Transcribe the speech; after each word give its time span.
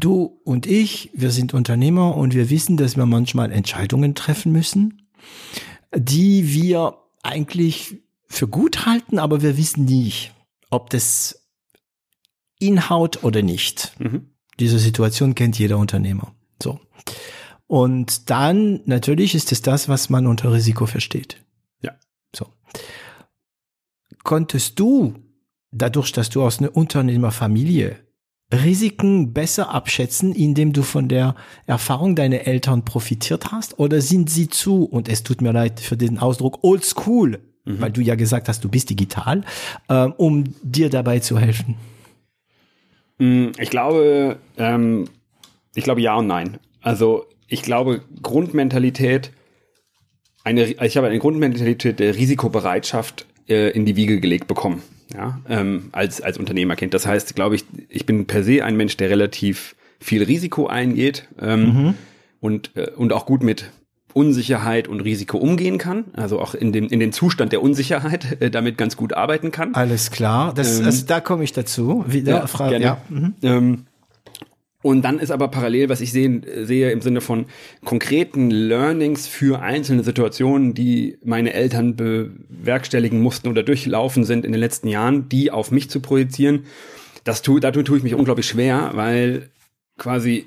Du 0.00 0.40
und 0.44 0.66
ich, 0.66 1.10
wir 1.12 1.30
sind 1.30 1.54
Unternehmer 1.54 2.16
und 2.16 2.34
wir 2.34 2.50
wissen, 2.50 2.76
dass 2.76 2.96
wir 2.96 3.06
manchmal 3.06 3.52
Entscheidungen 3.52 4.14
treffen 4.14 4.50
müssen, 4.50 5.08
die 5.94 6.52
wir 6.52 6.96
eigentlich 7.22 7.98
für 8.26 8.48
gut 8.48 8.86
halten, 8.86 9.18
aber 9.18 9.42
wir 9.42 9.56
wissen 9.56 9.84
nicht, 9.84 10.32
ob 10.70 10.90
das 10.90 11.48
inhaut 12.58 13.24
oder 13.24 13.42
nicht. 13.42 13.92
Mhm. 13.98 14.30
Diese 14.58 14.78
Situation 14.78 15.34
kennt 15.34 15.58
jeder 15.58 15.78
Unternehmer. 15.78 16.34
So. 16.62 16.80
Und 17.66 18.30
dann 18.30 18.80
natürlich 18.84 19.34
ist 19.34 19.52
es 19.52 19.62
das, 19.62 19.88
was 19.88 20.10
man 20.10 20.26
unter 20.26 20.52
Risiko 20.52 20.86
versteht. 20.86 21.44
Ja. 21.82 21.92
So. 22.34 22.46
Konntest 24.22 24.78
du 24.78 25.14
dadurch, 25.70 26.12
dass 26.12 26.30
du 26.30 26.42
aus 26.42 26.58
einer 26.58 26.76
Unternehmerfamilie 26.76 27.98
Risiken 28.52 29.32
besser 29.32 29.72
abschätzen, 29.72 30.34
indem 30.34 30.72
du 30.72 30.82
von 30.82 31.08
der 31.08 31.34
Erfahrung 31.66 32.16
deiner 32.16 32.46
Eltern 32.46 32.84
profitiert 32.84 33.52
hast? 33.52 33.78
Oder 33.78 34.00
sind 34.00 34.28
sie 34.28 34.48
zu, 34.48 34.84
und 34.84 35.08
es 35.08 35.22
tut 35.22 35.40
mir 35.40 35.52
leid 35.52 35.80
für 35.80 35.96
den 35.96 36.18
Ausdruck, 36.18 36.58
old 36.62 36.84
school, 36.84 37.38
mhm. 37.64 37.80
weil 37.80 37.92
du 37.92 38.00
ja 38.00 38.16
gesagt 38.16 38.48
hast, 38.48 38.64
du 38.64 38.68
bist 38.68 38.90
digital, 38.90 39.44
äh, 39.88 40.04
um 40.16 40.44
dir 40.62 40.90
dabei 40.90 41.20
zu 41.20 41.38
helfen? 41.38 41.76
Mm, 43.18 43.48
ich 43.58 43.70
glaube, 43.70 44.38
ähm, 44.58 45.08
ich 45.74 45.84
glaube 45.84 46.00
ja 46.00 46.16
und 46.16 46.26
nein. 46.26 46.58
Also 46.80 47.26
ich 47.46 47.62
glaube, 47.62 48.02
Grundmentalität, 48.22 49.30
eine, 50.42 50.64
ich 50.64 50.96
habe 50.96 51.06
eine 51.06 51.18
Grundmentalität 51.18 52.00
der 52.00 52.16
Risikobereitschaft 52.16 53.26
äh, 53.48 53.70
in 53.70 53.86
die 53.86 53.94
Wiege 53.94 54.18
gelegt 54.18 54.48
bekommen 54.48 54.82
ja, 55.14 55.40
ähm, 55.48 55.88
als, 55.92 56.20
als 56.20 56.38
Unternehmerkind. 56.38 56.94
Das 56.94 57.06
heißt, 57.06 57.34
glaube 57.34 57.56
ich, 57.56 57.64
ich 57.88 58.06
bin 58.06 58.26
per 58.26 58.42
se 58.42 58.64
ein 58.64 58.76
Mensch, 58.76 58.96
der 58.96 59.10
relativ 59.10 59.74
viel 59.98 60.22
Risiko 60.22 60.66
eingeht 60.66 61.28
ähm, 61.40 61.62
mhm. 61.62 61.94
und, 62.40 62.70
äh, 62.76 62.90
und 62.96 63.12
auch 63.12 63.26
gut 63.26 63.42
mit 63.42 63.70
Unsicherheit 64.12 64.88
und 64.88 65.00
Risiko 65.00 65.38
umgehen 65.38 65.78
kann, 65.78 66.06
also 66.14 66.40
auch 66.40 66.54
in 66.54 66.72
dem 66.72 66.88
in 66.88 66.98
den 66.98 67.12
Zustand 67.12 67.52
der 67.52 67.62
Unsicherheit 67.62 68.40
äh, 68.40 68.50
damit 68.50 68.76
ganz 68.76 68.96
gut 68.96 69.12
arbeiten 69.12 69.52
kann. 69.52 69.74
Alles 69.74 70.10
klar, 70.10 70.52
das, 70.52 70.80
ähm, 70.80 70.86
also 70.86 71.06
da 71.06 71.20
komme 71.20 71.44
ich 71.44 71.52
dazu. 71.52 72.04
Wieder 72.08 72.32
ja, 72.32 72.46
Frage. 72.46 72.78
Gerne. 72.78 72.84
Ja. 72.84 73.02
Mhm. 73.08 73.34
Ähm, 73.42 73.86
und 74.82 75.02
dann 75.02 75.18
ist 75.18 75.30
aber 75.30 75.48
parallel, 75.48 75.90
was 75.90 76.00
ich 76.00 76.10
sehen, 76.10 76.44
sehe 76.62 76.90
im 76.90 77.02
Sinne 77.02 77.20
von 77.20 77.46
konkreten 77.84 78.50
Learnings 78.50 79.26
für 79.26 79.60
einzelne 79.60 80.02
Situationen, 80.02 80.72
die 80.72 81.18
meine 81.22 81.52
Eltern 81.52 81.96
bewerkstelligen 81.96 83.20
mussten 83.20 83.48
oder 83.48 83.62
durchlaufen 83.62 84.24
sind 84.24 84.46
in 84.46 84.52
den 84.52 84.60
letzten 84.60 84.88
Jahren, 84.88 85.28
die 85.28 85.50
auf 85.50 85.70
mich 85.70 85.90
zu 85.90 86.00
projizieren. 86.00 86.64
Das 87.24 87.42
tu, 87.42 87.58
dazu 87.58 87.82
tue 87.82 87.98
ich 87.98 88.02
mich 88.02 88.14
unglaublich 88.14 88.46
schwer, 88.46 88.92
weil 88.94 89.50
quasi 89.98 90.46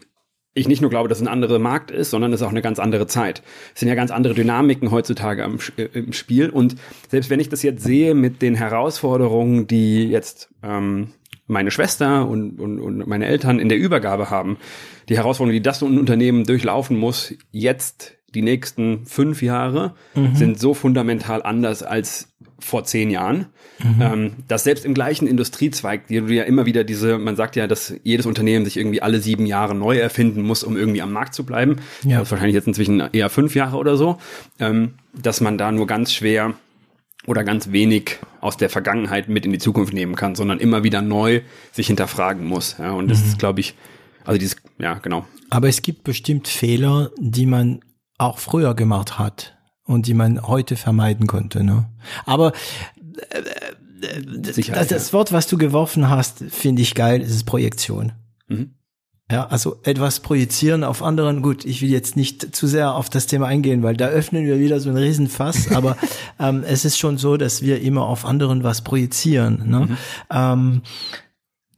ich 0.55 0.67
nicht 0.67 0.81
nur 0.81 0.89
glaube, 0.89 1.09
dass 1.09 1.19
es 1.19 1.23
ein 1.23 1.31
anderer 1.31 1.59
Markt 1.59 1.91
ist, 1.91 2.11
sondern 2.11 2.31
es 2.31 2.41
ist 2.41 2.45
auch 2.45 2.51
eine 2.51 2.61
ganz 2.61 2.79
andere 2.79 3.07
Zeit. 3.07 3.41
Es 3.73 3.79
sind 3.79 3.89
ja 3.89 3.95
ganz 3.95 4.11
andere 4.11 4.33
Dynamiken 4.33 4.91
heutzutage 4.91 5.43
am, 5.43 5.59
äh, 5.77 5.85
im 5.93 6.13
Spiel. 6.13 6.49
Und 6.49 6.75
selbst 7.09 7.29
wenn 7.29 7.39
ich 7.39 7.49
das 7.49 7.63
jetzt 7.63 7.83
sehe 7.83 8.13
mit 8.13 8.41
den 8.41 8.55
Herausforderungen, 8.55 9.67
die 9.67 10.09
jetzt 10.09 10.49
ähm, 10.61 11.09
meine 11.47 11.71
Schwester 11.71 12.27
und, 12.27 12.59
und, 12.59 12.79
und 12.79 13.07
meine 13.07 13.25
Eltern 13.25 13.59
in 13.59 13.69
der 13.69 13.77
Übergabe 13.77 14.29
haben, 14.29 14.57
die 15.09 15.17
Herausforderungen, 15.17 15.53
die 15.55 15.61
das 15.61 15.81
ein 15.83 15.99
Unternehmen 15.99 16.45
durchlaufen 16.45 16.97
muss, 16.97 17.33
jetzt 17.51 18.13
die 18.33 18.41
nächsten 18.41 19.05
fünf 19.05 19.41
Jahre, 19.41 19.93
mhm. 20.15 20.35
sind 20.35 20.59
so 20.59 20.73
fundamental 20.73 21.43
anders 21.43 21.83
als 21.83 22.33
vor 22.59 22.85
zehn 22.85 23.09
Jahren, 23.09 23.47
mhm. 23.79 24.01
ähm, 24.01 24.31
dass 24.47 24.63
selbst 24.63 24.85
im 24.85 24.93
gleichen 24.93 25.27
Industriezweig, 25.27 26.07
die 26.07 26.21
du 26.21 26.33
ja 26.33 26.43
immer 26.43 26.65
wieder 26.65 26.83
diese, 26.83 27.17
man 27.19 27.35
sagt 27.35 27.55
ja, 27.55 27.67
dass 27.67 27.93
jedes 28.03 28.25
Unternehmen 28.25 28.65
sich 28.65 28.77
irgendwie 28.77 29.01
alle 29.01 29.19
sieben 29.19 29.45
Jahre 29.45 29.75
neu 29.75 29.97
erfinden 29.97 30.41
muss, 30.41 30.63
um 30.63 30.77
irgendwie 30.77 31.01
am 31.01 31.11
Markt 31.11 31.35
zu 31.35 31.45
bleiben. 31.45 31.77
Ja. 32.03 32.19
Das 32.19 32.27
ist 32.27 32.31
wahrscheinlich 32.31 32.55
jetzt 32.55 32.67
inzwischen 32.67 33.03
eher 33.11 33.29
fünf 33.29 33.53
Jahre 33.55 33.77
oder 33.77 33.97
so, 33.97 34.17
ähm, 34.59 34.93
dass 35.13 35.41
man 35.41 35.57
da 35.57 35.71
nur 35.71 35.87
ganz 35.87 36.13
schwer 36.13 36.53
oder 37.25 37.43
ganz 37.43 37.71
wenig 37.71 38.19
aus 38.41 38.57
der 38.57 38.69
Vergangenheit 38.69 39.29
mit 39.29 39.45
in 39.45 39.51
die 39.51 39.59
Zukunft 39.59 39.93
nehmen 39.93 40.15
kann, 40.15 40.35
sondern 40.35 40.59
immer 40.59 40.83
wieder 40.83 41.01
neu 41.01 41.41
sich 41.71 41.87
hinterfragen 41.87 42.45
muss. 42.45 42.77
Ja, 42.79 42.91
und 42.91 43.09
das 43.09 43.21
mhm. 43.21 43.27
ist, 43.27 43.39
glaube 43.39 43.61
ich, 43.61 43.75
also 44.25 44.37
dieses, 44.37 44.57
ja, 44.77 44.95
genau. 44.95 45.25
Aber 45.49 45.69
es 45.69 45.81
gibt 45.81 46.03
bestimmt 46.03 46.47
Fehler, 46.47 47.11
die 47.17 47.45
man 47.45 47.81
auch 48.17 48.39
früher 48.39 48.73
gemacht 48.73 49.19
hat 49.19 49.57
und 49.83 50.07
die 50.07 50.13
man 50.13 50.41
heute 50.41 50.75
vermeiden 50.75 51.27
konnte. 51.27 51.63
Ne? 51.63 51.89
Aber 52.25 52.53
äh, 53.29 53.39
äh, 53.39 54.21
das, 54.37 54.87
das 54.87 55.13
Wort, 55.13 55.31
was 55.31 55.47
du 55.47 55.57
geworfen 55.57 56.09
hast, 56.09 56.43
finde 56.49 56.81
ich 56.81 56.95
geil, 56.95 57.21
ist 57.21 57.45
Projektion. 57.45 58.13
Mhm. 58.47 58.75
Ja, 59.31 59.47
also 59.47 59.77
etwas 59.83 60.19
projizieren 60.19 60.83
auf 60.83 61.01
anderen. 61.01 61.41
Gut, 61.41 61.65
ich 61.65 61.81
will 61.81 61.89
jetzt 61.89 62.15
nicht 62.15 62.55
zu 62.55 62.67
sehr 62.67 62.93
auf 62.93 63.09
das 63.09 63.25
Thema 63.25 63.47
eingehen, 63.47 63.81
weil 63.81 63.95
da 63.95 64.07
öffnen 64.07 64.45
wir 64.45 64.59
wieder 64.59 64.79
so 64.79 64.89
ein 64.89 64.97
Riesenfass. 64.97 65.71
aber 65.75 65.97
ähm, 66.39 66.63
es 66.67 66.85
ist 66.85 66.97
schon 66.97 67.17
so, 67.17 67.37
dass 67.37 67.61
wir 67.61 67.81
immer 67.81 68.05
auf 68.05 68.25
anderen 68.25 68.63
was 68.63 68.81
projizieren. 68.81 69.69
Ne? 69.69 69.79
Mhm. 69.79 69.97
Ähm, 70.29 70.81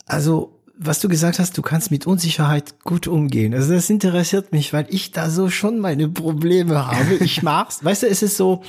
also 0.05 0.51
was 0.77 0.99
du 0.99 1.07
gesagt 1.07 1.39
hast, 1.39 1.57
du 1.57 1.61
kannst 1.61 1.91
mit 1.91 2.05
Unsicherheit 2.05 2.83
gut 2.83 3.07
umgehen. 3.07 3.53
Also 3.53 3.73
das 3.73 3.89
interessiert 3.89 4.51
mich, 4.51 4.73
weil 4.73 4.87
ich 4.89 5.11
da 5.11 5.29
so 5.29 5.49
schon 5.49 5.79
meine 5.79 6.09
Probleme 6.09 6.87
habe. 6.87 7.15
Ich 7.15 7.43
mach's. 7.43 7.83
weißt 7.83 8.03
du, 8.03 8.07
es 8.07 8.21
ist 8.21 8.35
so 8.35 8.63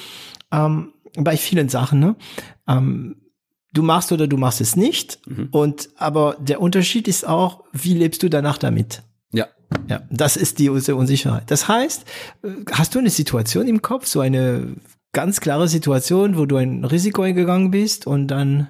ähm, 0.53 0.93
bei 1.16 1.37
vielen 1.37 1.69
Sachen. 1.69 1.98
Ne? 1.98 2.16
Ähm, 2.69 3.16
du 3.76 3.82
machst 3.82 4.12
oder 4.12 4.26
du 4.26 4.37
machst 4.37 4.60
es 4.60 4.76
nicht. 4.76 5.20
Mhm. 5.26 5.48
Und 5.50 5.91
aber 5.97 6.37
der 6.41 6.60
Unterschied 6.60 7.09
ist 7.09 7.26
auch, 7.26 7.64
wie 7.72 7.94
lebst 7.94 8.22
du 8.22 8.28
danach 8.28 8.59
damit? 8.59 9.03
Ja. 9.32 9.47
Ja, 9.88 10.03
das 10.10 10.37
ist 10.37 10.59
die 10.59 10.69
Unsicherheit. 10.69 11.50
Das 11.50 11.69
heißt, 11.69 12.04
äh, 12.42 12.48
hast 12.72 12.94
du 12.94 12.98
eine 12.98 13.10
Situation 13.10 13.66
im 13.69 13.82
Kopf, 13.82 14.06
so 14.06 14.20
eine 14.20 14.76
ganz 15.12 15.41
klare 15.41 15.69
Situation, 15.69 16.37
wo 16.37 16.47
du 16.47 16.56
ein 16.56 16.84
Risiko 16.84 17.22
eingegangen 17.22 17.70
bist 17.70 18.06
und 18.06 18.28
dann 18.28 18.69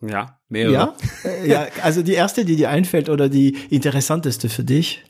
ja, 0.00 0.38
mehrere. 0.48 0.72
Ja, 0.72 0.94
ja, 1.46 1.66
also 1.82 2.02
die 2.02 2.12
erste, 2.12 2.44
die 2.44 2.56
dir 2.56 2.70
einfällt 2.70 3.08
oder 3.08 3.28
die 3.28 3.56
interessanteste 3.70 4.48
für 4.48 4.64
dich? 4.64 5.04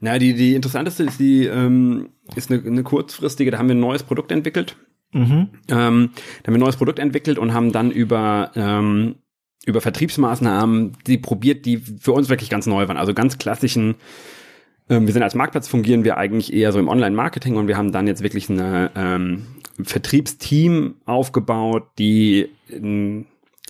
Na, 0.00 0.18
die, 0.18 0.34
die 0.34 0.54
interessanteste 0.54 1.04
ist 1.04 1.18
die, 1.18 1.46
ähm, 1.46 2.10
ist 2.36 2.50
eine, 2.50 2.62
eine 2.64 2.82
kurzfristige, 2.82 3.50
da 3.50 3.58
haben 3.58 3.68
wir 3.68 3.74
ein 3.74 3.80
neues 3.80 4.02
Produkt 4.02 4.32
entwickelt. 4.32 4.76
Mhm. 5.12 5.48
Ähm, 5.68 5.68
da 5.68 5.76
haben 5.76 6.10
wir 6.46 6.54
ein 6.54 6.60
neues 6.60 6.76
Produkt 6.76 6.98
entwickelt 6.98 7.38
und 7.38 7.52
haben 7.52 7.72
dann 7.72 7.90
über, 7.90 8.52
ähm, 8.54 9.16
über 9.66 9.80
Vertriebsmaßnahmen 9.80 10.96
die 11.06 11.18
probiert, 11.18 11.66
die 11.66 11.78
für 11.78 12.12
uns 12.12 12.28
wirklich 12.28 12.50
ganz 12.50 12.66
neu 12.66 12.86
waren. 12.88 12.96
Also 12.96 13.14
ganz 13.14 13.38
klassischen, 13.38 13.96
ähm, 14.88 15.06
wir 15.06 15.12
sind 15.12 15.22
als 15.22 15.34
Marktplatz 15.34 15.68
fungieren 15.68 16.04
wir 16.04 16.16
eigentlich 16.16 16.52
eher 16.52 16.72
so 16.72 16.78
im 16.78 16.88
Online-Marketing 16.88 17.56
und 17.56 17.68
wir 17.68 17.76
haben 17.76 17.92
dann 17.92 18.06
jetzt 18.06 18.22
wirklich 18.22 18.48
eine 18.50 18.90
ähm, 18.94 19.46
Vertriebsteam 19.82 20.96
aufgebaut, 21.06 21.88
die 21.98 22.48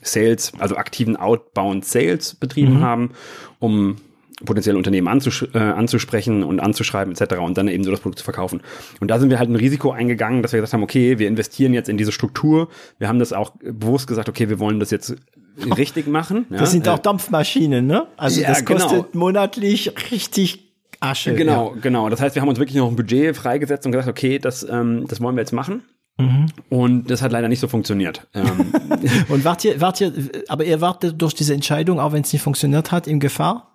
Sales, 0.03 0.53
also 0.59 0.76
aktiven 0.76 1.17
Outbound 1.17 1.85
Sales 1.85 2.35
betrieben 2.35 2.75
mhm. 2.75 2.81
haben, 2.81 3.11
um 3.59 3.97
potenzielle 4.45 4.79
Unternehmen 4.79 5.09
anzus 5.09 5.47
äh, 5.55 5.59
anzusprechen 5.59 6.43
und 6.43 6.61
anzuschreiben 6.61 7.15
etc. 7.15 7.37
und 7.37 7.57
dann 7.59 7.69
eben 7.69 7.85
so 7.85 7.91
das 7.91 8.01
Produkt 8.01 8.19
zu 8.19 8.25
verkaufen. 8.25 8.61
Und 9.01 9.09
da 9.09 9.19
sind 9.19 9.31
wir 9.31 9.39
halt 9.39 9.51
ein 9.51 9.57
Risiko 9.57 9.93
eingegangen, 9.93 10.43
dass 10.43 10.53
wir 10.53 10.59
gesagt 10.59 10.73
haben, 10.73 10.83
okay, 10.83 11.19
wir 11.19 11.29
investieren 11.29 11.75
jetzt 11.75 11.89
in 11.89 11.97
diese 11.97 12.13
Struktur. 12.13 12.69
Wir 12.99 13.09
haben 13.09 13.19
das 13.19 13.33
auch 13.33 13.53
bewusst 13.63 14.07
gesagt, 14.07 14.29
okay, 14.29 14.49
wir 14.49 14.59
wollen 14.59 14.81
das 14.81 14.91
jetzt 14.91 15.17
richtig 15.77 16.07
machen. 16.07 16.47
Ja? 16.51 16.59
Das 16.59 16.73
sind 16.73 16.89
auch 16.89 16.99
Dampfmaschinen, 16.99 17.87
ne? 17.87 18.07
Also 18.17 18.41
ja, 18.41 18.49
das 18.49 18.65
kostet 18.65 18.91
genau. 18.91 19.07
monatlich 19.13 19.93
richtig 20.11 20.71
Asche. 21.01 21.35
Genau, 21.35 21.73
ja. 21.75 21.81
genau. 21.81 22.09
Das 22.11 22.21
heißt, 22.21 22.35
wir 22.35 22.43
haben 22.43 22.49
uns 22.49 22.59
wirklich 22.59 22.77
noch 22.77 22.89
ein 22.89 22.97
Budget 22.97 23.37
freigesetzt 23.37 23.87
und 23.87 23.93
gesagt, 23.93 24.09
okay, 24.09 24.39
das, 24.39 24.67
ähm, 24.69 25.07
das 25.09 25.21
wollen 25.21 25.35
wir 25.35 25.41
jetzt 25.41 25.53
machen. 25.53 25.83
Mhm. 26.19 26.47
Und 26.69 27.11
das 27.11 27.23
hat 27.23 27.33
leider 27.33 27.49
nicht 27.49 27.61
so 27.61 27.69
funktioniert. 27.69 28.27
Ähm. 28.35 28.73
und 29.29 29.45
wart 29.45 29.65
ihr, 29.65 29.81
wart 29.81 30.01
ihr, 30.01 30.13
aber 30.49 30.65
ihr 30.65 30.81
wart 30.81 31.15
durch 31.21 31.35
diese 31.35 31.55
Entscheidung, 31.55 31.99
auch 31.99 32.13
wenn 32.13 32.23
es 32.23 32.33
nicht 32.33 32.43
funktioniert 32.43 32.93
hat, 32.93 33.07
in 33.07 33.21
Gefahr? 33.21 33.69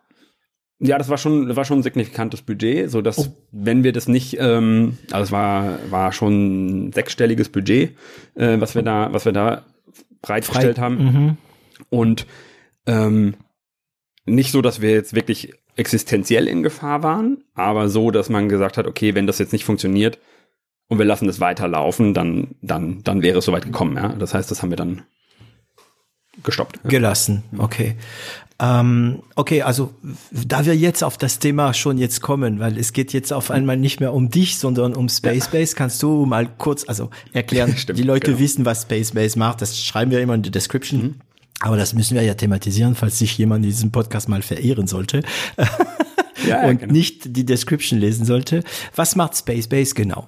Ja, 0.79 0.97
das 0.97 1.07
war 1.07 1.17
schon, 1.17 1.47
das 1.47 1.55
war 1.55 1.63
schon 1.63 1.79
ein 1.79 1.83
signifikantes 1.83 2.41
Budget, 2.41 2.91
so 2.91 3.01
dass 3.01 3.17
oh. 3.17 3.35
wenn 3.51 3.83
wir 3.83 3.93
das 3.93 4.07
nicht, 4.07 4.37
ähm, 4.39 4.97
also 5.11 5.23
es 5.23 5.31
war 5.31 5.79
war 5.89 6.11
schon 6.11 6.87
ein 6.87 6.91
sechsstelliges 6.91 7.49
Budget, 7.49 7.95
äh, 8.35 8.59
was 8.59 8.75
wir 8.75 8.81
da, 8.81 9.13
was 9.13 9.23
wir 9.23 9.31
da 9.31 9.63
bereitgestellt 10.21 10.77
haben. 10.77 10.97
Mhm. 10.97 11.37
Und 11.89 12.25
ähm, 12.87 13.35
nicht 14.25 14.51
so, 14.51 14.61
dass 14.61 14.81
wir 14.81 14.91
jetzt 14.91 15.15
wirklich 15.15 15.53
existenziell 15.77 16.47
in 16.47 16.63
Gefahr 16.63 17.03
waren, 17.03 17.43
aber 17.53 17.89
so, 17.89 18.11
dass 18.11 18.29
man 18.29 18.49
gesagt 18.49 18.77
hat, 18.77 18.87
okay, 18.87 19.15
wenn 19.15 19.27
das 19.27 19.39
jetzt 19.39 19.53
nicht 19.53 19.65
funktioniert 19.65 20.19
und 20.87 20.97
wir 20.97 21.05
lassen 21.05 21.27
das 21.27 21.39
weiterlaufen, 21.39 22.13
dann, 22.13 22.55
dann, 22.61 23.03
dann 23.03 23.21
wäre 23.21 23.39
es 23.39 23.45
soweit 23.45 23.65
gekommen. 23.65 23.95
Ja? 23.95 24.09
Das 24.09 24.33
heißt, 24.33 24.49
das 24.49 24.61
haben 24.61 24.69
wir 24.69 24.77
dann 24.77 25.03
gestoppt. 26.45 26.79
Gelassen, 26.83 27.43
okay. 27.57 27.95
Ähm, 28.57 29.21
okay, 29.35 29.63
also 29.63 29.93
da 30.31 30.65
wir 30.65 30.75
jetzt 30.75 31.03
auf 31.03 31.17
das 31.17 31.39
Thema 31.39 31.73
schon 31.73 31.97
jetzt 31.97 32.21
kommen, 32.21 32.59
weil 32.59 32.77
es 32.77 32.93
geht 32.93 33.11
jetzt 33.11 33.33
auf 33.33 33.51
einmal 33.51 33.75
nicht 33.75 33.99
mehr 33.99 34.13
um 34.13 34.29
dich, 34.29 34.57
sondern 34.57 34.95
um 34.95 35.09
Space 35.09 35.49
Base, 35.49 35.75
kannst 35.75 36.01
du 36.01 36.25
mal 36.25 36.47
kurz, 36.57 36.87
also 36.87 37.09
erklären, 37.33 37.75
Stimmt, 37.77 37.99
die 37.99 38.03
Leute 38.03 38.27
genau. 38.27 38.39
wissen, 38.39 38.65
was 38.65 38.83
Space 38.83 39.11
Base 39.11 39.37
macht, 39.37 39.61
das 39.61 39.83
schreiben 39.83 40.09
wir 40.11 40.21
immer 40.21 40.35
in 40.35 40.41
die 40.41 40.51
Description. 40.51 41.01
Mhm. 41.01 41.15
Aber 41.59 41.75
das 41.77 41.93
müssen 41.93 42.15
wir 42.15 42.21
ja 42.21 42.33
thematisieren, 42.33 42.95
falls 42.95 43.19
sich 43.19 43.37
jemand 43.37 43.65
in 43.65 43.71
diesem 43.71 43.91
Podcast 43.91 44.29
mal 44.29 44.41
verehren 44.41 44.87
sollte 44.87 45.21
ja, 46.45 46.63
und 46.67 46.79
genau. 46.79 46.93
nicht 46.93 47.35
die 47.35 47.45
Description 47.45 47.99
lesen 47.99 48.25
sollte. 48.25 48.63
Was 48.95 49.15
macht 49.15 49.35
Space 49.35 49.67
Base 49.67 49.95
genau? 49.95 50.27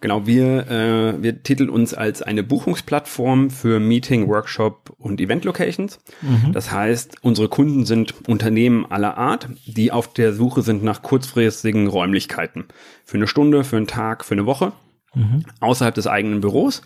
Genau, 0.00 0.26
wir, 0.26 0.66
äh, 0.70 1.22
wir 1.22 1.42
titeln 1.42 1.68
uns 1.68 1.92
als 1.92 2.22
eine 2.22 2.42
Buchungsplattform 2.42 3.50
für 3.50 3.80
Meeting, 3.80 4.28
Workshop 4.28 4.94
und 4.98 5.20
Event 5.20 5.44
Locations. 5.44 6.00
Mhm. 6.22 6.52
Das 6.52 6.72
heißt, 6.72 7.16
unsere 7.22 7.48
Kunden 7.48 7.84
sind 7.84 8.14
Unternehmen 8.26 8.86
aller 8.90 9.18
Art, 9.18 9.48
die 9.66 9.92
auf 9.92 10.12
der 10.12 10.32
Suche 10.32 10.62
sind 10.62 10.82
nach 10.82 11.02
kurzfristigen 11.02 11.86
Räumlichkeiten. 11.86 12.64
Für 13.04 13.18
eine 13.18 13.26
Stunde, 13.26 13.62
für 13.62 13.76
einen 13.76 13.86
Tag, 13.86 14.24
für 14.24 14.34
eine 14.34 14.46
Woche, 14.46 14.72
mhm. 15.14 15.44
außerhalb 15.60 15.94
des 15.94 16.06
eigenen 16.06 16.40
Büros 16.40 16.80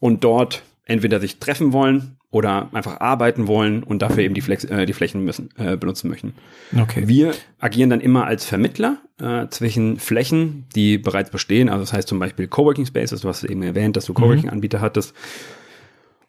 und 0.00 0.24
dort 0.24 0.62
entweder 0.86 1.20
sich 1.20 1.38
treffen 1.38 1.72
wollen 1.72 2.16
oder 2.30 2.68
einfach 2.72 3.00
arbeiten 3.00 3.46
wollen 3.46 3.82
und 3.82 4.00
dafür 4.00 4.22
eben 4.22 4.34
die, 4.34 4.40
Flex, 4.40 4.64
äh, 4.64 4.86
die 4.86 4.92
Flächen 4.92 5.24
müssen, 5.24 5.50
äh, 5.56 5.76
benutzen 5.76 6.08
möchten. 6.08 6.34
Okay. 6.78 7.06
Wir 7.06 7.34
agieren 7.58 7.90
dann 7.90 8.00
immer 8.00 8.26
als 8.26 8.44
Vermittler 8.44 8.98
äh, 9.20 9.46
zwischen 9.48 9.98
Flächen, 9.98 10.66
die 10.74 10.98
bereits 10.98 11.30
bestehen. 11.30 11.68
Also 11.68 11.82
das 11.82 11.92
heißt 11.92 12.08
zum 12.08 12.18
Beispiel 12.18 12.48
Coworking 12.48 12.86
Spaces, 12.86 13.20
du 13.20 13.28
hast 13.28 13.44
eben 13.44 13.62
erwähnt, 13.62 13.96
dass 13.96 14.06
du 14.06 14.14
Coworking-Anbieter 14.14 14.80
hattest 14.80 15.14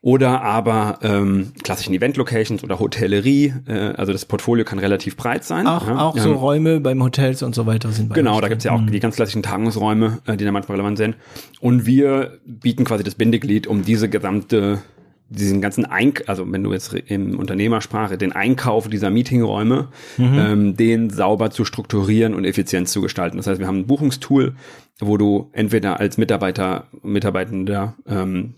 oder 0.05 0.43
aber 0.43 0.99
ähm, 1.01 1.53
klassischen 1.63 1.95
Event-Locations 1.95 2.63
oder 2.63 2.79
Hotellerie. 2.79 3.55
Äh, 3.65 3.73
also 3.97 4.11
das 4.11 4.25
Portfolio 4.25 4.63
kann 4.63 4.77
relativ 4.77 5.17
breit 5.17 5.43
sein. 5.43 5.65
Auch, 5.65 5.87
ja. 5.87 5.97
auch 5.97 6.15
so 6.15 6.29
ähm, 6.29 6.35
Räume 6.35 6.79
beim 6.79 7.01
Hotels 7.01 7.41
und 7.41 7.55
so 7.55 7.65
weiter 7.65 7.91
sind. 7.91 8.13
Genau, 8.13 8.39
da 8.39 8.47
gibt's 8.47 8.65
ja 8.65 8.71
auch 8.73 8.81
mhm. 8.81 8.91
die 8.91 8.99
ganz 8.99 9.15
klassischen 9.15 9.41
Tagungsräume, 9.41 10.19
äh, 10.27 10.37
die 10.37 10.45
da 10.45 10.51
manchmal 10.51 10.77
relevant 10.77 10.99
sind. 10.99 11.15
Und 11.59 11.87
wir 11.87 12.37
bieten 12.45 12.83
quasi 12.83 13.03
das 13.03 13.15
Bindeglied, 13.15 13.65
um 13.65 13.83
diese 13.83 14.07
gesamte 14.07 14.83
diesen 15.29 15.59
ganzen 15.61 15.85
Eink 15.85 16.23
also 16.27 16.49
wenn 16.51 16.63
du 16.63 16.71
jetzt 16.71 16.93
im 16.93 17.39
Unternehmersprache 17.39 18.17
den 18.17 18.31
Einkauf 18.31 18.87
dieser 18.89 19.09
Meetingräume, 19.09 19.89
mhm. 20.17 20.39
ähm, 20.39 20.77
den 20.77 21.09
sauber 21.09 21.51
zu 21.51 21.65
strukturieren 21.65 22.33
und 22.33 22.45
effizient 22.45 22.89
zu 22.89 23.01
gestalten. 23.01 23.37
Das 23.37 23.47
heißt, 23.47 23.59
wir 23.59 23.67
haben 23.67 23.79
ein 23.79 23.87
Buchungstool, 23.87 24.55
wo 24.99 25.17
du 25.17 25.49
entweder 25.53 25.99
als 25.99 26.17
Mitarbeiter, 26.17 26.87
Mitarbeitender 27.01 27.95
ähm, 28.07 28.53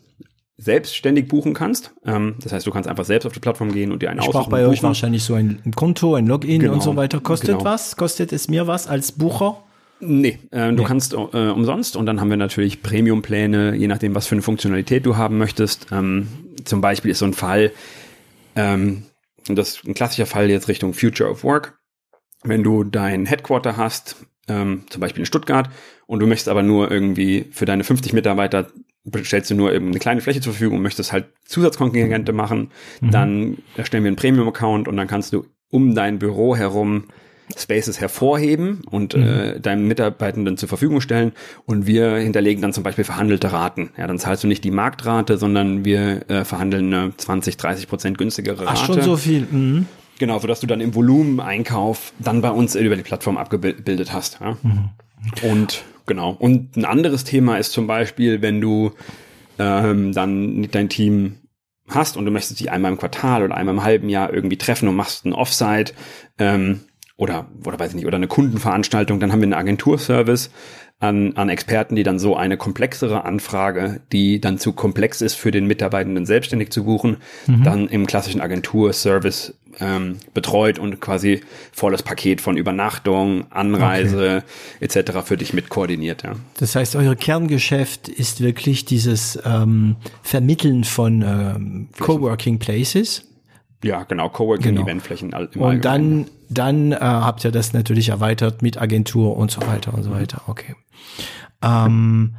selbstständig 0.58 1.28
buchen 1.28 1.54
kannst. 1.54 1.94
Ähm, 2.06 2.36
das 2.42 2.52
heißt, 2.52 2.66
du 2.66 2.72
kannst 2.72 2.90
einfach 2.90 3.06
selbst 3.06 3.26
auf 3.26 3.34
die 3.34 3.40
Plattform 3.40 3.72
gehen 3.72 3.92
und 3.92 4.02
dir 4.02 4.10
einen 4.10 4.20
Ich 4.20 4.28
brauche 4.28 4.50
bei 4.50 4.66
euch 4.66 4.82
wahrscheinlich 4.84 5.24
so 5.24 5.36
ein, 5.36 5.62
Konto, 5.76 6.16
ein 6.16 6.28
Login 6.28 6.62
genau, 6.62 6.74
und 6.74 6.84
so 6.84 6.96
weiter. 6.96 7.20
Kostet 7.20 7.60
genau. 7.60 7.64
was? 7.64 7.96
Kostet 7.96 8.34
es 8.34 8.50
mir 8.50 8.68
was 8.68 8.88
als 8.88 9.12
Bucher? 9.12 9.64
Nee, 10.00 10.38
äh, 10.52 10.68
du 10.70 10.74
nee. 10.74 10.84
kannst 10.84 11.14
äh, 11.14 11.18
umsonst 11.18 11.96
und 11.96 12.06
dann 12.06 12.22
haben 12.22 12.30
wir 12.30 12.38
natürlich 12.38 12.84
Premium-Pläne, 12.84 13.76
je 13.76 13.88
nachdem, 13.88 14.14
was 14.14 14.28
für 14.28 14.36
eine 14.36 14.44
Funktionalität 14.44 15.06
du 15.06 15.18
haben 15.18 15.38
möchtest. 15.38 15.88
Ähm, 15.92 16.28
zum 16.64 16.82
Beispiel 16.82 17.12
ist 17.12 17.20
so 17.20 17.26
ein 17.26 17.34
Fall, 17.34 17.72
ähm, 18.56 19.04
das 19.48 19.70
ist 19.70 19.86
ein 19.86 19.94
klassischer 19.94 20.26
Fall 20.26 20.50
jetzt 20.50 20.68
Richtung 20.68 20.94
Future 20.94 21.30
of 21.30 21.44
Work. 21.44 21.80
Wenn 22.44 22.64
du 22.64 22.84
dein 22.84 23.26
Headquarter 23.26 23.78
hast, 23.78 24.16
ähm, 24.48 24.84
zum 24.90 25.02
Beispiel 25.02 25.22
in 25.22 25.26
Stuttgart, 25.26 25.70
und 26.06 26.20
du 26.20 26.28
möchtest 26.28 26.50
aber 26.50 26.64
nur 26.64 26.92
irgendwie 26.92 27.46
für 27.52 27.66
deine 27.66 27.84
50 27.84 28.14
Mitarbeiter 28.14 28.72
stellst 29.24 29.50
du 29.52 29.56
nur 29.56 29.74
eben 29.74 29.88
eine 29.88 30.00
kleine 30.00 30.22
Fläche 30.22 30.42
zur 30.42 30.54
Verfügung 30.54 30.78
und 30.78 30.84
möchtest 30.84 31.12
halt 31.12 31.28
Zusatzkontingente 31.46 32.34
machen, 32.34 32.72
mhm. 33.02 33.12
dann 33.12 33.58
erstellen 33.76 34.04
wir 34.04 34.10
einen 34.10 34.18
Premium-Account 34.18 34.88
und 34.88 34.98
dann 34.98 35.08
kannst 35.08 35.34
du 35.34 35.46
um 35.70 35.96
dein 35.96 36.20
Büro 36.20 36.56
herum 36.56 37.06
Spaces 37.56 38.02
hervorheben 38.02 38.82
und 38.90 39.16
mhm. 39.16 39.24
äh, 39.24 39.60
deinen 39.60 39.88
Mitarbeitenden 39.88 40.58
zur 40.58 40.68
Verfügung 40.68 41.00
stellen 41.00 41.32
und 41.66 41.88
wir 41.88 42.16
hinterlegen 42.18 42.62
dann 42.62 42.74
zum 42.74 42.84
Beispiel 42.84 43.04
verhandelte 43.04 43.52
Raten. 43.52 43.92
Ja, 43.98 44.08
dann 44.08 44.20
zahlst 44.20 44.44
du 44.44 44.48
nicht 44.48 44.64
die 44.64 44.72
Marktrate, 44.72 45.38
sondern 45.38 45.86
wir 45.86 46.30
äh, 46.30 46.44
verhandeln 46.44 46.94
eine 46.94 47.14
20, 47.16 47.58
30 47.58 47.88
Prozent 47.88 48.18
günstigere 48.18 48.66
Rate. 48.66 48.72
Ach, 48.74 48.86
schon 48.86 49.02
so 49.02 49.16
viel. 49.16 49.48
Mhm. 49.50 49.86
Genau, 50.20 50.40
sodass 50.40 50.60
du 50.60 50.68
dann 50.68 50.82
im 50.82 50.96
Volumeneinkauf 50.96 52.12
dann 52.20 52.42
bei 52.42 52.50
uns 52.50 52.76
über 52.76 52.96
die 52.96 53.04
Plattform 53.04 53.38
abgebildet 53.38 54.12
hast. 54.12 54.40
Ja? 54.42 54.58
Mhm. 54.62 54.90
Und 55.44 55.84
genau. 56.06 56.32
Und 56.32 56.76
ein 56.76 56.86
anderes 56.86 57.24
Thema 57.24 57.58
ist 57.58 57.72
zum 57.72 57.88
Beispiel, 57.88 58.42
wenn 58.42 58.60
du 58.60 58.92
ähm, 59.60 60.14
dann 60.14 60.68
dein 60.72 60.90
Team 60.90 61.38
hast 61.88 62.18
und 62.18 62.26
du 62.26 62.32
möchtest 62.32 62.60
dich 62.60 62.72
einmal 62.72 62.92
im 62.92 62.98
Quartal 62.98 63.44
oder 63.44 63.56
einmal 63.56 63.76
im 63.76 63.84
halben 63.84 64.10
Jahr 64.10 64.34
irgendwie 64.34 64.58
treffen 64.58 64.90
und 64.90 64.96
machst 64.96 65.26
ein 65.26 65.34
Offsite 65.34 65.94
ähm, 66.38 66.82
oder 67.18 67.48
oder 67.66 67.80
weiß 67.80 67.90
ich 67.90 67.96
nicht 67.96 68.06
oder 68.06 68.18
eine 68.18 68.28
Kundenveranstaltung, 68.28 69.20
dann 69.20 69.32
haben 69.32 69.40
wir 69.40 69.46
einen 69.46 69.54
Agenturservice, 69.54 70.52
an, 71.00 71.34
an 71.36 71.50
Experten, 71.50 71.96
die 71.96 72.04
dann 72.04 72.18
so 72.18 72.36
eine 72.36 72.58
komplexere 72.58 73.24
Anfrage, 73.24 74.02
die 74.12 74.42
dann 74.42 74.58
zu 74.58 74.74
komplex 74.74 75.22
ist 75.22 75.36
für 75.36 75.52
den 75.52 75.68
Mitarbeitenden 75.68 76.26
selbstständig 76.26 76.72
zu 76.72 76.86
buchen, 76.86 77.18
mhm. 77.46 77.64
dann 77.64 77.88
im 77.88 78.08
klassischen 78.08 78.42
Agenturservice 78.42 79.54
ähm, 79.80 80.18
betreut 80.34 80.80
und 80.80 81.00
quasi 81.00 81.42
volles 81.72 82.02
Paket 82.02 82.42
von 82.42 82.58
Übernachtung, 82.58 83.46
Anreise 83.52 84.44
okay. 84.80 84.86
etc. 85.00 85.20
für 85.24 85.38
dich 85.38 85.54
mit 85.54 85.70
koordiniert. 85.70 86.24
Ja. 86.24 86.34
Das 86.58 86.76
heißt, 86.76 86.96
euer 86.96 87.16
Kerngeschäft 87.16 88.10
ist 88.10 88.42
wirklich 88.42 88.86
dieses 88.86 89.38
ähm, 89.46 89.98
Vermitteln 90.24 90.84
von 90.84 91.22
ähm, 91.22 91.90
Coworking 92.00 92.58
Places. 92.58 93.24
Ja, 93.84 94.04
genau, 94.04 94.30
Coworking 94.30 94.76
genau. 94.76 94.84
Eventflächen 94.84 95.34
im 95.34 95.62
Und 95.62 95.86
dann 95.86 96.28
dann 96.50 96.92
äh, 96.92 96.98
habt 97.00 97.44
ihr 97.44 97.52
das 97.52 97.74
natürlich 97.74 98.10
erweitert 98.10 98.62
mit 98.62 98.82
Agentur 98.82 99.38
und 99.38 99.52
so 99.52 99.62
weiter 99.62 99.94
und 99.94 100.04
so 100.04 100.12
weiter. 100.12 100.42
Okay. 100.48 100.76
Ähm, 101.62 102.36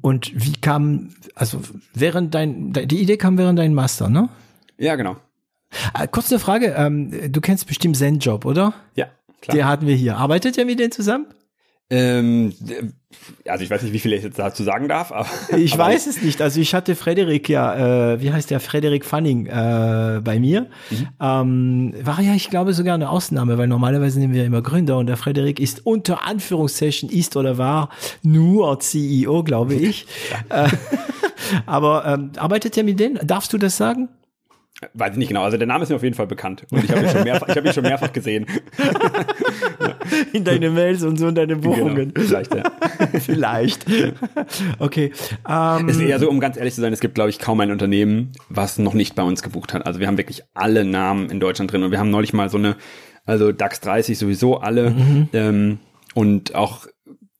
und 0.00 0.32
wie 0.34 0.52
kam, 0.52 1.10
also 1.34 1.60
während 1.92 2.34
dein, 2.34 2.72
die 2.72 3.00
Idee 3.00 3.16
kam 3.16 3.38
während 3.38 3.58
deinem 3.58 3.74
Master, 3.74 4.08
ne? 4.08 4.28
Ja, 4.78 4.96
genau. 4.96 5.16
Äh, 5.98 6.06
kurze 6.08 6.38
Frage, 6.38 6.74
ähm, 6.76 7.32
du 7.32 7.40
kennst 7.40 7.66
bestimmt 7.66 7.96
Zen-Job, 7.96 8.44
oder? 8.44 8.74
Ja, 8.94 9.06
klar. 9.40 9.56
Der 9.56 9.68
hatten 9.68 9.86
wir 9.86 9.94
hier. 9.94 10.16
Arbeitet 10.16 10.56
ihr 10.56 10.64
mit 10.64 10.78
denen 10.78 10.92
zusammen? 10.92 11.26
Ähm, 11.94 12.52
also 13.46 13.64
ich 13.64 13.70
weiß 13.70 13.82
nicht, 13.82 13.92
wie 13.92 13.98
viel 13.98 14.12
ich 14.12 14.22
jetzt 14.22 14.38
dazu 14.38 14.64
sagen 14.64 14.88
darf. 14.88 15.12
Aber, 15.12 15.28
ich 15.56 15.74
aber 15.74 15.84
weiß 15.84 16.06
es 16.06 16.22
nicht. 16.22 16.42
Also 16.42 16.60
ich 16.60 16.74
hatte 16.74 16.96
Frederik 16.96 17.48
ja, 17.48 18.12
äh, 18.12 18.20
wie 18.20 18.32
heißt 18.32 18.50
der, 18.50 18.60
Frederik 18.60 19.04
Fanning 19.04 19.46
äh, 19.46 20.20
bei 20.22 20.38
mir. 20.40 20.66
Mhm. 20.90 21.08
Ähm, 21.20 21.94
war 22.02 22.20
ja, 22.20 22.34
ich 22.34 22.50
glaube, 22.50 22.74
sogar 22.74 22.94
eine 22.94 23.10
Ausnahme, 23.10 23.58
weil 23.58 23.68
normalerweise 23.68 24.18
nehmen 24.18 24.34
wir 24.34 24.44
immer 24.44 24.62
Gründer 24.62 24.98
und 24.98 25.06
der 25.06 25.16
Frederik 25.16 25.60
ist 25.60 25.86
unter 25.86 26.26
Anführungszeichen, 26.26 27.08
ist 27.08 27.36
oder 27.36 27.58
war 27.58 27.90
nur 28.22 28.78
CEO, 28.80 29.42
glaube 29.42 29.74
ich. 29.74 30.06
Ja. 30.50 30.64
Äh, 30.64 30.68
aber 31.66 32.04
ähm, 32.06 32.32
arbeitet 32.36 32.76
er 32.76 32.84
mit 32.84 32.98
denen? 32.98 33.18
Darfst 33.26 33.52
du 33.52 33.58
das 33.58 33.76
sagen? 33.76 34.08
Weiß 34.92 35.12
ich 35.12 35.18
nicht 35.18 35.28
genau. 35.28 35.44
Also 35.44 35.56
der 35.56 35.68
Name 35.68 35.84
ist 35.84 35.90
mir 35.90 35.96
auf 35.96 36.02
jeden 36.02 36.16
Fall 36.16 36.26
bekannt. 36.26 36.66
Und 36.70 36.84
ich 36.84 36.90
habe 36.90 37.02
ihn 37.02 37.08
schon 37.08 37.22
mehrfach, 37.22 37.48
ich 37.48 37.56
hab 37.56 37.64
ihn 37.64 37.72
schon 37.72 37.84
mehrfach 37.84 38.12
gesehen. 38.12 38.46
In 40.32 40.44
deine 40.44 40.70
Mails 40.70 41.02
und 41.02 41.16
so 41.16 41.28
in 41.28 41.34
deine 41.34 41.56
genau, 41.56 41.70
Buchungen. 41.70 42.12
Genau, 42.12 42.26
vielleicht, 42.26 42.54
ja. 42.54 42.64
vielleicht. 43.20 43.86
Okay. 44.78 45.12
Um, 45.48 45.88
es 45.88 45.96
ist 45.96 46.02
eher 46.02 46.18
so, 46.18 46.28
um 46.28 46.40
ganz 46.40 46.56
ehrlich 46.56 46.74
zu 46.74 46.80
sein, 46.80 46.92
es 46.92 47.00
gibt, 47.00 47.14
glaube 47.14 47.30
ich, 47.30 47.38
kaum 47.38 47.60
ein 47.60 47.70
Unternehmen, 47.70 48.32
was 48.48 48.78
noch 48.78 48.94
nicht 48.94 49.14
bei 49.14 49.22
uns 49.22 49.42
gebucht 49.42 49.72
hat. 49.72 49.86
Also 49.86 50.00
wir 50.00 50.06
haben 50.06 50.18
wirklich 50.18 50.42
alle 50.52 50.84
Namen 50.84 51.30
in 51.30 51.40
Deutschland 51.40 51.72
drin. 51.72 51.82
Und 51.84 51.90
wir 51.90 51.98
haben 51.98 52.10
neulich 52.10 52.32
mal 52.32 52.50
so 52.50 52.58
eine, 52.58 52.76
also 53.24 53.52
DAX 53.52 53.80
30 53.80 54.18
sowieso 54.18 54.58
alle. 54.58 54.90
Mhm. 54.90 55.28
Ähm, 55.32 55.78
und 56.14 56.54
auch 56.54 56.86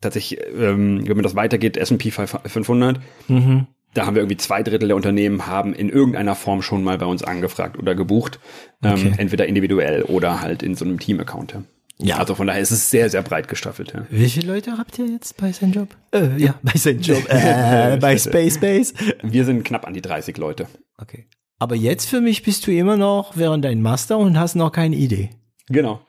tatsächlich, 0.01 0.41
ähm, 0.57 1.07
wenn 1.07 1.17
man 1.17 1.25
das 1.25 1.37
weitergeht, 1.37 1.77
S&P 1.77 2.11
500. 2.11 3.01
Mhm 3.29 3.67
da 3.95 4.07
haben 4.07 4.15
wir 4.15 4.23
irgendwie 4.23 4.37
zwei 4.37 4.63
Drittel 4.63 4.89
der 4.89 4.97
Unternehmen 4.97 5.47
haben 5.47 5.73
in 5.73 5.89
irgendeiner 5.89 6.35
Form 6.35 6.63
schon 6.63 6.85
mal 6.85 6.99
bei 6.99 7.07
uns 7.07 7.23
angefragt 7.23 7.79
oder 7.79 7.95
gebucht. 7.95 8.41
Ähm, 8.83 8.93
okay. 8.93 9.07
Ähm, 9.07 9.15
entweder 9.19 9.47
individuell 9.47 10.03
oder 10.03 10.41
halt 10.41 10.63
in 10.63 10.75
so 10.75 10.85
einem 10.85 10.99
Team-Account. 10.99 11.53
Ja. 11.53 11.63
ja. 11.99 12.17
Also 12.19 12.35
von 12.35 12.47
daher 12.47 12.61
ist 12.61 12.73
es 12.73 12.91
sehr, 12.91 13.09
sehr 13.09 13.23
breit 13.23 13.49
gestaffelt. 13.49 13.93
Ja. 13.95 14.07
Wie 14.11 14.29
viele 14.29 14.53
Leute 14.53 14.77
habt 14.77 14.99
ihr 14.99 15.07
jetzt 15.07 15.37
bei 15.37 15.53
sein 15.53 15.73
Job? 15.73 15.89
Äh, 16.13 16.37
ja, 16.37 16.55
bei 16.63 16.73
sein 16.75 17.01
Job. 17.01 17.23
Äh, 17.29 17.97
bei 18.01 18.19
Space 18.19 18.59
Base. 18.59 18.95
Wir 19.23 19.45
sind 19.45 19.65
knapp 19.65 19.87
an 19.87 19.95
die 19.95 20.03
30 20.03 20.37
Leute. 20.37 20.67
Okay. 20.99 21.27
Aber 21.59 21.77
jetzt 21.77 22.09
für 22.09 22.21
mich 22.21 22.43
bist 22.43 22.67
du 22.67 22.73
immer 22.73 22.97
noch 22.97 23.37
während 23.37 23.65
dein 23.65 23.81
Master 23.81 24.19
und 24.19 24.39
hast 24.39 24.57
noch 24.57 24.73
keine 24.73 24.97
Idee. 24.97 25.31
Genau. 25.69 26.01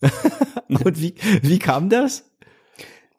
und 0.68 1.00
wie, 1.00 1.14
wie 1.42 1.58
kam 1.58 1.88
das? 1.88 2.30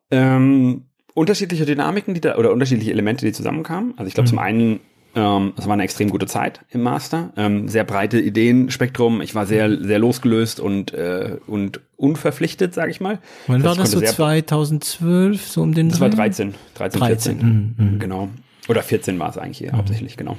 Ähm, 0.10 0.86
unterschiedliche 1.14 1.66
Dynamiken, 1.66 2.14
die 2.14 2.22
da, 2.22 2.38
oder 2.38 2.52
unterschiedliche 2.52 2.92
Elemente, 2.92 3.26
die 3.26 3.32
zusammenkamen. 3.32 3.94
Also 3.98 4.08
ich 4.08 4.14
glaube, 4.14 4.28
mhm. 4.28 4.30
zum 4.30 4.40
einen 4.40 4.80
Ähm, 5.14 5.52
es 5.58 5.66
war 5.66 5.74
eine 5.74 5.84
extrem 5.84 6.10
gute 6.10 6.26
Zeit 6.26 6.62
im 6.70 6.84
Master. 6.84 7.34
Ähm, 7.36 7.68
sehr 7.68 7.84
breite 7.84 8.18
Ideenspektrum. 8.18 9.20
Ich 9.22 9.36
war 9.36 9.46
sehr, 9.46 9.70
sehr 9.84 10.00
losgelöst 10.00 10.62
und, 10.62 10.94
äh, 10.94 11.36
und 11.48 11.82
unverpflichtet, 11.98 12.74
sage 12.74 12.92
ich 12.92 13.02
mal. 13.02 13.20
Wann 13.48 13.62
war 13.62 13.76
das 13.76 13.92
so 13.92 14.00
2012, 14.00 15.48
so 15.48 15.64
um 15.64 15.74
den 15.74 15.90
Das 15.90 15.98
Dreh? 15.98 16.04
war 16.04 16.10
13, 16.12 16.56
13, 16.76 17.00
13. 17.02 17.40
14. 17.40 17.76
Mhm. 17.78 18.00
Genau. 18.00 18.30
Oder 18.70 18.84
14 18.84 19.20
war 19.20 19.30
es 19.30 19.38
eigentlich 19.38 19.58
hier, 19.58 19.74
mhm. 19.74 19.80
hauptsächlich, 19.80 20.16
genau. 20.16 20.38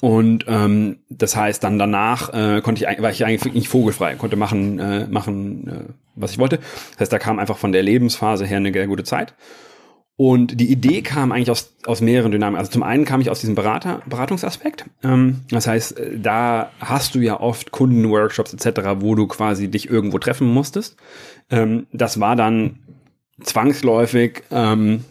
Und 0.00 0.46
ähm, 0.48 1.00
das 1.10 1.36
heißt, 1.36 1.62
dann 1.62 1.78
danach 1.78 2.32
äh, 2.32 2.62
konnte 2.62 2.82
ich 2.82 3.02
war 3.02 3.10
ich 3.10 3.26
eigentlich 3.26 3.52
nicht 3.52 3.68
vogelfrei, 3.68 4.14
konnte 4.14 4.36
machen, 4.36 4.78
äh, 4.78 5.06
machen, 5.06 5.68
äh, 5.68 5.92
was 6.14 6.32
ich 6.32 6.38
wollte. 6.38 6.60
Das 6.92 7.00
heißt, 7.00 7.12
da 7.12 7.18
kam 7.18 7.38
einfach 7.38 7.58
von 7.58 7.72
der 7.72 7.82
Lebensphase 7.82 8.46
her 8.46 8.56
eine 8.56 8.72
sehr 8.72 8.86
gute 8.86 9.04
Zeit. 9.04 9.34
Und 10.16 10.60
die 10.60 10.70
Idee 10.70 11.02
kam 11.02 11.32
eigentlich 11.32 11.50
aus, 11.50 11.74
aus 11.86 12.00
mehreren 12.00 12.32
Dynamiken. 12.32 12.58
Also 12.58 12.70
zum 12.70 12.82
einen 12.82 13.04
kam 13.04 13.20
ich 13.20 13.30
aus 13.30 13.40
diesem 13.40 13.54
Berater, 13.54 14.02
Beratungsaspekt. 14.06 14.84
Ähm, 15.02 15.40
das 15.50 15.66
heißt, 15.66 15.98
äh, 15.98 16.18
da 16.18 16.70
hast 16.80 17.14
du 17.14 17.20
ja 17.20 17.40
oft 17.40 17.70
Kundenworkshops 17.72 18.52
etc., 18.52 18.96
wo 19.00 19.14
du 19.14 19.26
quasi 19.26 19.68
dich 19.68 19.88
irgendwo 19.88 20.18
treffen 20.18 20.46
musstest. 20.46 20.96
Ähm, 21.50 21.86
das 21.92 22.20
war 22.20 22.36
dann 22.36 22.78
zwangsläufig 23.42 24.42
ähm, 24.50 25.04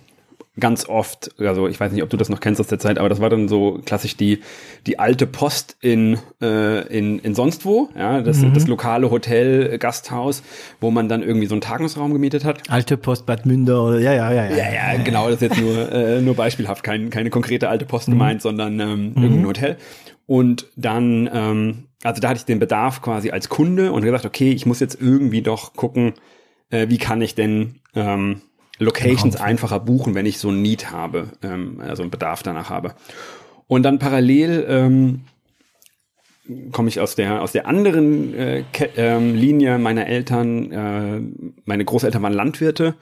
ganz 0.60 0.88
oft, 0.88 1.32
also 1.40 1.68
ich 1.68 1.80
weiß 1.80 1.94
nicht, 1.94 2.04
ob 2.04 2.10
du 2.10 2.18
das 2.18 2.28
noch 2.28 2.42
kennst 2.42 2.60
aus 2.60 2.68
der 2.68 2.78
Zeit, 2.78 2.98
aber 2.98 3.08
das 3.08 3.22
war 3.22 3.30
dann 3.30 3.48
so 3.48 3.80
klassisch 3.86 4.18
die 4.18 4.42
die 4.86 5.00
alte 5.00 5.26
Post 5.26 5.78
in 5.80 6.18
äh, 6.42 6.86
in 6.88 7.20
in 7.20 7.36
sonst 7.36 7.66
wo, 7.66 7.90
ja, 7.98 8.22
das 8.22 8.40
mhm. 8.40 8.54
das 8.54 8.68
lokale 8.68 9.12
Hotel 9.12 9.78
Gasthaus, 9.78 10.44
wo 10.82 10.92
man 10.92 11.08
dann 11.08 11.24
irgendwie 11.24 11.48
so 11.48 11.56
einen 11.56 11.62
Tagungsraum 11.62 12.12
gemietet 12.12 12.44
hat. 12.44 12.70
Alte 12.70 12.98
Post 12.98 13.26
Bad 13.26 13.46
Münder 13.46 13.82
oder 13.84 14.00
ja 14.00 14.14
ja 14.14 14.32
ja 14.34 14.46
ja. 14.46 14.58
Ja 14.58 14.74
ja, 14.74 15.04
genau, 15.04 15.26
das 15.30 15.36
ist 15.36 15.42
jetzt 15.42 15.62
nur 15.62 15.92
äh, 15.92 16.22
nur 16.22 16.36
beispielhaft, 16.36 16.84
kein, 16.84 17.10
keine 17.10 17.30
konkrete 17.30 17.70
alte 17.70 17.86
Post 17.86 18.10
mhm. 18.10 18.14
gemeint, 18.14 18.42
sondern 18.42 18.80
ähm, 18.80 19.14
mhm. 19.16 19.24
irgendein 19.24 19.48
Hotel. 19.48 19.78
Und 20.28 20.68
dann 20.76 21.30
ähm, 21.32 21.88
also 22.04 22.20
da 22.20 22.30
hatte 22.30 22.40
ich 22.40 22.46
den 22.46 22.60
Bedarf 22.60 23.02
quasi 23.02 23.32
als 23.32 23.50
Kunde 23.50 23.92
und 23.92 24.04
gesagt, 24.04 24.26
okay, 24.26 24.52
ich 24.52 24.66
muss 24.66 24.80
jetzt 24.80 25.00
irgendwie 25.00 25.42
doch 25.42 25.74
gucken, 25.74 26.14
äh, 26.70 26.90
wie 26.90 26.98
kann 26.98 27.22
ich 27.22 27.36
denn 27.36 27.76
ähm, 27.96 28.42
Locations 28.82 29.36
einfacher 29.36 29.80
buchen, 29.80 30.16
wenn 30.16 30.26
ich 30.26 30.40
so 30.40 30.50
ein 30.50 30.62
Need 30.62 30.92
habe, 30.92 31.30
ähm, 31.44 31.80
also 31.80 32.02
einen 32.02 32.12
Bedarf 32.12 32.42
danach 32.42 32.70
habe. 32.70 32.96
Und 33.68 33.84
dann 33.84 34.00
parallel 34.00 34.66
ähm, 34.68 35.22
komme 36.72 36.90
ich 36.90 37.00
aus 37.00 37.16
der 37.16 37.42
aus 37.42 37.52
der 37.52 37.68
anderen 37.68 38.34
äh, 38.34 38.64
ähm, 38.96 39.36
Linie 39.36 39.78
meiner 39.78 40.08
Eltern. 40.08 40.72
Äh, 40.72 41.22
meine 41.66 41.86
Großeltern 41.86 42.22
waren 42.22 42.34
Landwirte 42.34 42.96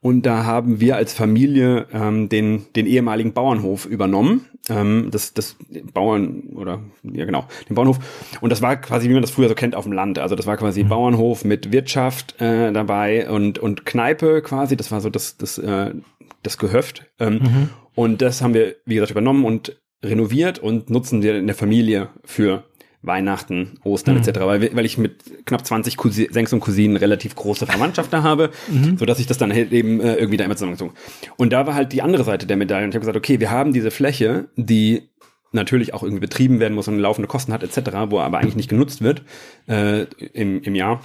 und 0.00 0.26
da 0.26 0.44
haben 0.44 0.80
wir 0.80 0.96
als 0.96 1.12
Familie 1.12 1.86
ähm, 1.92 2.28
den 2.28 2.66
den 2.76 2.86
ehemaligen 2.86 3.32
Bauernhof 3.32 3.86
übernommen. 3.86 4.46
Ähm, 4.68 5.08
das 5.10 5.34
das 5.34 5.56
Bauern 5.92 6.44
oder 6.54 6.80
ja 7.02 7.24
genau 7.24 7.46
den 7.68 7.74
Bauernhof 7.74 7.98
und 8.40 8.50
das 8.50 8.62
war 8.62 8.76
quasi 8.76 9.08
wie 9.08 9.12
man 9.12 9.22
das 9.22 9.30
früher 9.30 9.48
so 9.48 9.54
kennt 9.54 9.74
auf 9.74 9.84
dem 9.84 9.92
Land. 9.92 10.18
Also 10.18 10.34
das 10.36 10.46
war 10.46 10.56
quasi 10.56 10.84
mhm. 10.84 10.88
Bauernhof 10.88 11.44
mit 11.44 11.72
Wirtschaft 11.72 12.40
äh, 12.40 12.72
dabei 12.72 13.30
und 13.30 13.58
und 13.58 13.86
Kneipe 13.86 14.42
quasi. 14.42 14.76
Das 14.76 14.90
war 14.90 15.00
so 15.00 15.10
das 15.10 15.36
das 15.36 15.58
äh, 15.58 15.94
das 16.42 16.58
Gehöft. 16.58 17.06
Ähm, 17.18 17.34
mhm. 17.34 17.68
Und 17.94 18.22
das 18.22 18.42
haben 18.42 18.54
wir 18.54 18.76
wie 18.86 18.94
gesagt 18.94 19.10
übernommen 19.10 19.44
und 19.44 19.76
renoviert 20.04 20.58
und 20.58 20.90
nutzen 20.90 21.22
wir 21.22 21.36
in 21.36 21.46
der 21.46 21.56
Familie 21.56 22.10
für 22.24 22.64
Weihnachten, 23.06 23.78
Ostern 23.84 24.16
mhm. 24.16 24.22
etc., 24.22 24.40
weil, 24.40 24.74
weil 24.74 24.84
ich 24.84 24.98
mit 24.98 25.46
knapp 25.46 25.66
20 25.66 25.96
Cousin, 25.96 26.32
Senks 26.32 26.52
und 26.52 26.60
Cousinen 26.60 26.96
relativ 26.96 27.34
große 27.34 27.66
Verwandtschaft 27.66 28.12
da 28.12 28.22
habe, 28.22 28.50
mhm. 28.68 28.96
so 28.98 29.06
dass 29.06 29.18
ich 29.18 29.26
das 29.26 29.38
dann 29.38 29.52
halt 29.52 29.72
eben 29.72 30.00
äh, 30.00 30.14
irgendwie 30.14 30.36
da 30.36 30.44
immer 30.44 30.56
zusammengezogen. 30.56 30.94
Und 31.36 31.52
da 31.52 31.66
war 31.66 31.74
halt 31.74 31.92
die 31.92 32.02
andere 32.02 32.24
Seite 32.24 32.46
der 32.46 32.56
Medaille 32.56 32.84
und 32.84 32.90
ich 32.90 32.94
habe 32.94 33.00
gesagt, 33.00 33.16
okay, 33.16 33.40
wir 33.40 33.50
haben 33.50 33.72
diese 33.72 33.90
Fläche, 33.90 34.48
die 34.56 35.08
natürlich 35.52 35.94
auch 35.94 36.02
irgendwie 36.02 36.20
betrieben 36.20 36.60
werden 36.60 36.74
muss 36.74 36.88
und 36.88 36.98
laufende 36.98 37.28
Kosten 37.28 37.52
hat 37.52 37.62
etc., 37.62 37.90
wo 38.08 38.18
aber 38.20 38.38
eigentlich 38.38 38.56
nicht 38.56 38.68
genutzt 38.68 39.02
wird 39.02 39.22
äh, 39.68 40.02
im, 40.32 40.62
im 40.62 40.74
Jahr 40.74 41.00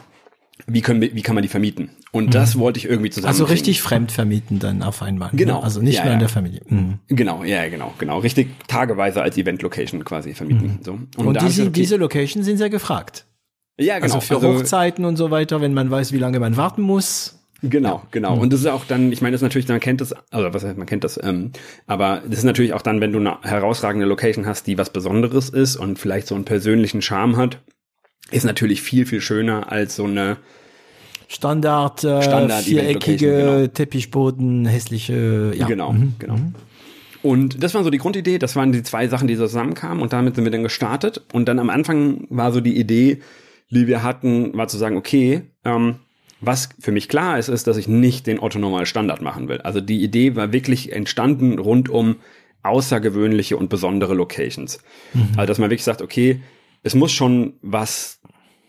wie, 0.68 0.82
können 0.82 1.02
wie 1.02 1.22
kann 1.22 1.36
man 1.36 1.42
die 1.42 1.48
vermieten? 1.48 1.90
Und 2.12 2.28
mhm. 2.28 2.32
das 2.32 2.58
wollte 2.58 2.80
ich 2.80 2.86
irgendwie 2.86 3.10
zusammen. 3.10 3.30
Also 3.30 3.46
richtig 3.46 3.82
fremd 3.82 4.12
vermieten 4.12 4.60
dann 4.60 4.84
auf 4.84 5.02
einmal. 5.02 5.30
Ne? 5.32 5.38
Genau. 5.38 5.60
Ne? 5.60 5.64
Also 5.64 5.82
nicht 5.82 5.98
ja, 5.98 6.06
nur 6.06 6.14
in 6.14 6.20
der 6.20 6.30
Familie. 6.30 6.62
Mhm. 6.68 7.00
Genau, 7.08 7.44
ja, 7.44 7.68
genau, 7.70 7.94
genau. 7.98 8.20
Richtig 8.20 8.50
tageweise 8.68 9.22
als 9.22 9.38
Event-Location 9.38 10.04
quasi 10.04 10.34
vermieten. 10.34 10.80
Mhm. 10.80 10.84
So. 10.84 10.92
Und, 11.18 11.28
und 11.28 11.42
diese, 11.42 11.64
okay, 11.64 11.72
diese 11.72 11.96
Locations 11.98 12.46
sind 12.46 12.58
sehr 12.58 12.70
gefragt. 12.70 13.26
Ja, 13.80 14.00
genau. 14.00 14.16
Also 14.16 14.20
für 14.22 14.36
also, 14.36 14.60
Hochzeiten 14.60 15.06
und 15.06 15.16
so 15.16 15.32
weiter, 15.32 15.62
wenn 15.62 15.74
man 15.74 15.90
weiß, 15.90 16.12
wie 16.12 16.18
lange 16.18 16.40
man 16.40 16.58
warten 16.58 16.82
muss. 16.82 17.40
Genau, 17.62 18.04
genau. 18.12 18.36
Mhm. 18.36 18.42
Und 18.42 18.54
das 18.54 18.62
ist 18.62 18.68
auch 18.68 18.86
dann, 18.86 19.12
ich 19.12 19.22
meine, 19.22 19.34
das 19.34 19.40
ist 19.40 19.44
natürlich, 19.44 19.68
man 19.68 19.80
kennt 19.80 20.02
das, 20.02 20.14
also 20.32 20.54
was 20.54 20.64
heißt, 20.64 20.78
man 20.78 20.88
kennt 20.88 21.04
das, 21.04 21.20
ähm, 21.22 21.52
aber 21.88 22.22
das 22.26 22.40
ist 22.40 22.46
natürlich 22.46 22.74
auch 22.74 22.82
dann, 22.82 23.02
wenn 23.02 23.12
du 23.12 23.20
eine 23.20 23.38
herausragende 23.42 24.06
Location 24.06 24.46
hast, 24.46 24.68
die 24.68 24.78
was 24.78 24.92
Besonderes 24.92 25.50
ist 25.50 25.76
und 25.76 26.00
vielleicht 26.00 26.28
so 26.28 26.36
einen 26.36 26.46
persönlichen 26.46 27.02
Charme 27.02 27.36
hat, 27.36 27.60
ist 28.32 28.46
natürlich 28.46 28.82
viel, 28.82 29.06
viel 29.06 29.22
schöner 29.22 29.72
als 29.72 29.96
so 29.96 30.06
eine 30.06 30.38
Standard, 31.28 32.04
äh, 32.04 32.24
Standard 32.24 32.64
viereckige 32.64 33.32
genau. 33.32 33.68
Teppichboden, 33.68 34.66
hässliche, 34.66 35.54
ja. 35.56 35.68
Genau, 35.68 35.94
mhm. 35.94 36.14
genau. 36.18 36.38
Mhm. 36.38 36.56
Und 37.22 37.62
das 37.62 37.74
war 37.74 37.84
so 37.84 37.90
die 37.90 37.98
Grundidee, 37.98 38.40
das 38.40 38.56
waren 38.56 38.72
die 38.72 38.82
zwei 38.82 39.08
Sachen, 39.08 39.28
die 39.28 39.36
zusammenkamen 39.36 40.02
und 40.02 40.14
damit 40.14 40.36
sind 40.36 40.46
wir 40.46 40.52
dann 40.52 40.64
gestartet. 40.64 41.22
Und 41.34 41.48
dann 41.48 41.60
am 41.60 41.70
Anfang 41.70 42.26
war 42.30 42.52
so 42.52 42.62
die 42.62 42.78
Idee, 42.78 43.20
die 43.70 43.88
wir 43.88 44.04
hatten, 44.04 44.58
war 44.58 44.68
zu 44.68 44.78
sagen, 44.78 44.98
okay, 44.98 45.44
ähm, 45.66 45.96
was 46.42 46.70
für 46.80 46.92
mich 46.92 47.10
klar 47.10 47.38
ist, 47.38 47.50
ist, 47.50 47.68
dass 47.68 47.78
ich 47.78 47.88
nicht 47.88 48.26
den 48.26 48.40
Otto 48.40 48.86
Standard 48.86 49.22
machen 49.22 49.50
will. 49.50 49.60
Also 49.62 49.82
die 49.82 50.02
Idee 50.02 50.36
war 50.36 50.54
wirklich 50.54 50.94
entstanden 50.94 51.60
rund 51.60 51.90
um 51.90 52.16
außergewöhnliche 52.64 53.58
und 53.58 53.70
besondere 53.70 54.14
Locations. 54.14 54.80
Mhm. 55.14 55.28
Also 55.36 55.48
dass 55.48 55.60
man 55.60 55.70
wirklich 55.70 55.84
sagt, 55.84 56.02
okay, 56.02 56.42
es 56.84 56.96
muss 56.96 57.12
schon 57.12 57.54
was 57.62 58.20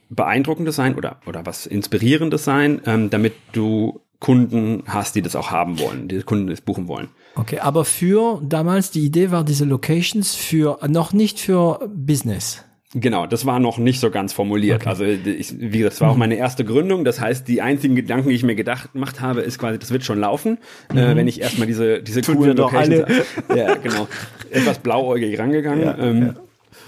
Beeindruckendes 0.09 0.77
sein 0.77 0.97
oder, 0.97 1.21
oder 1.27 1.47
was 1.47 1.67
Inspirierendes 1.67 2.45
sein, 2.45 2.81
ähm, 2.85 3.11
damit 3.11 3.35
du 3.53 4.01
Kunden 4.19 4.83
hast, 4.87 5.15
die 5.15 5.23
das 5.23 5.35
auch 5.35 5.51
haben 5.51 5.79
wollen, 5.81 6.09
die 6.09 6.21
Kunden 6.21 6.49
das 6.49 6.61
buchen 6.61 6.89
wollen. 6.89 7.09
Okay, 7.37 7.59
aber 7.61 7.85
für 7.85 8.41
damals 8.43 8.91
die 8.91 9.01
Idee 9.01 9.31
war 9.31 9.45
diese 9.45 9.65
Locations 9.65 10.35
für 10.35 10.79
noch 10.89 11.13
nicht 11.13 11.41
für 11.41 11.89
Business. 11.89 12.65
Genau, 12.93 13.27
das 13.27 13.47
war 13.47 13.61
noch 13.61 13.79
nicht 13.79 14.01
so 14.01 14.11
ganz 14.11 14.33
formuliert. 14.33 14.81
Okay. 14.81 14.89
Also 14.89 15.05
ich, 15.05 15.59
wie 15.59 15.79
gesagt, 15.79 15.95
das 15.95 16.01
war 16.01 16.11
auch 16.11 16.15
mhm. 16.15 16.21
meine 16.21 16.35
erste 16.35 16.65
Gründung. 16.65 17.05
Das 17.05 17.21
heißt, 17.21 17.47
die 17.47 17.63
einzigen 17.63 17.95
Gedanken, 17.95 18.31
die 18.31 18.35
ich 18.35 18.43
mir 18.43 18.57
gedacht 18.57 18.93
gemacht 18.93 19.21
habe, 19.21 19.43
ist 19.43 19.59
quasi, 19.61 19.79
das 19.79 19.93
wird 19.93 20.05
schon 20.05 20.19
laufen, 20.19 20.59
äh, 20.91 20.95
mhm. 20.95 20.99
äh, 20.99 21.17
wenn 21.17 21.29
ich 21.29 21.41
erstmal 21.41 21.69
diese 21.69 22.03
diese 22.03 22.21
Tun 22.21 22.37
coolen 22.37 22.57
Locations, 22.57 23.07
ja 23.55 23.77
genau, 23.77 24.09
etwas 24.51 24.81
blauäugig 24.81 25.39
rangegangen. 25.39 25.85
Ja, 25.85 25.99
ähm, 25.99 26.23
ja 26.23 26.35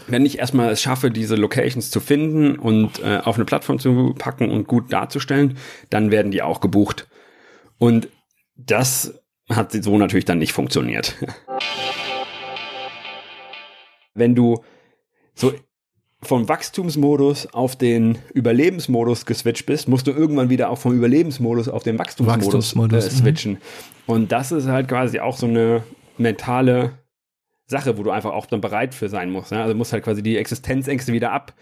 wenn 0.07 0.27
ich 0.27 0.39
erstmal 0.39 0.71
es 0.71 0.83
schaffe, 0.83 1.11
diese 1.11 1.37
Locations 1.37 1.91
zu 1.91 2.01
finden 2.01 2.59
und 2.59 3.01
äh, 3.01 3.19
auf 3.23 3.37
eine 3.37 3.45
Plattform 3.45 3.79
zu 3.79 4.15
packen 4.19 4.51
und 4.51 4.67
gut 4.67 4.93
darzustellen, 4.93 5.57
dann 5.91 6.11
werden 6.11 6.31
die 6.31 6.43
auch 6.43 6.61
gebucht. 6.61 7.09
Und 7.79 8.09
das 8.57 9.21
hat 9.49 9.73
so 9.73 9.99
natürlich 9.99 10.25
dann 10.25 10.39
nicht 10.39 10.53
funktioniert. 10.53 11.17
wenn 14.15 14.35
du 14.35 14.63
so 15.35 15.53
vom 16.23 16.49
Wachstumsmodus 16.49 17.47
auf 17.53 17.75
den 17.75 18.19
Überlebensmodus 18.33 19.27
geswitcht 19.27 19.67
bist, 19.67 19.89
musst 19.89 20.07
du 20.07 20.13
irgendwann 20.13 20.51
wieder 20.51 20.71
auch 20.71 20.79
vom 20.79 20.93
Überlebensmodus 20.93 21.69
auf 21.69 21.83
den 21.83 21.99
Wachstumsmodus, 21.99 22.45
Wachstumsmodus 22.47 23.07
äh, 23.07 23.11
switchen. 23.11 23.53
Mhm. 23.53 23.59
Und 24.07 24.33
das 24.33 24.53
ist 24.53 24.69
halt 24.69 24.89
quasi 24.89 25.19
auch 25.19 25.37
so 25.37 25.47
eine 25.47 25.83
mentale 26.19 26.93
Sache, 27.67 27.97
wo 27.99 28.03
du 28.03 28.11
einfach 28.11 28.33
auch 28.33 28.47
dann 28.47 28.61
bereit 28.61 28.95
für 28.95 29.09
sein 29.09 29.31
musst. 29.31 29.53
Ne? 29.53 29.63
Also 29.63 29.75
musst 29.75 29.93
halt 29.93 30.05
quasi 30.05 30.23
die 30.23 30.37
Existenzängste 30.37 31.13
wieder 31.13 31.33
ab. 31.33 31.55